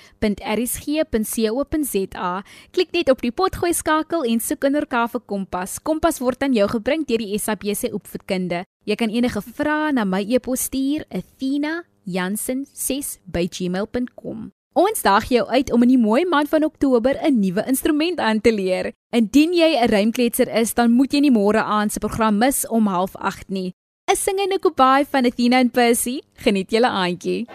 Klik 2.71 2.91
net 2.91 3.09
op 3.09 3.21
die 3.21 3.31
potgooi 3.31 3.73
skakel 3.73 4.23
en 4.23 4.39
soek 4.39 4.63
onder 4.63 4.87
Kafe 4.87 5.19
Kompas. 5.19 5.79
Kompas 5.79 6.19
word 6.19 6.43
aan 6.43 6.53
jou 6.53 6.67
gebring 6.69 7.05
deur 7.07 7.17
die 7.17 7.39
SABC 7.39 7.93
Opvoedkunde. 7.93 8.63
Jy 8.85 8.95
kan 8.95 9.09
enige 9.09 9.41
vrae 9.41 9.91
na 9.93 10.03
my 10.03 10.25
e-pos 10.27 10.61
stuur, 10.61 11.05
Athena 11.09 11.83
jansen6@gmail.com. 12.07 14.51
Ons 14.77 15.01
daag 15.01 15.25
jou 15.25 15.41
uit 15.49 15.71
om 15.73 15.81
in 15.81 15.89
die 15.89 15.97
mooi 15.97 16.21
maand 16.29 16.49
van 16.49 16.63
Oktober 16.63 17.17
'n 17.17 17.39
nuwe 17.39 17.63
instrument 17.67 18.19
aan 18.19 18.41
te 18.41 18.53
leer. 18.53 18.91
Indien 19.09 19.53
jy 19.53 19.75
'n 19.75 19.89
rymkletser 19.89 20.53
is, 20.53 20.73
dan 20.73 20.91
moet 20.91 21.13
jy 21.13 21.19
nie 21.19 21.31
môre 21.31 21.63
aand 21.63 21.91
se 21.91 21.99
program 21.99 22.37
mis 22.37 22.67
om 22.67 22.87
07:30 22.87 23.47
nie. 23.47 23.73
'n 24.11 24.15
Singende 24.15 24.59
kobai 24.59 25.05
van 25.05 25.25
Athena 25.25 25.59
en 25.59 25.69
Percy. 25.69 26.21
Geniet 26.33 26.71
julle 26.71 26.87
aandjie. 26.87 27.47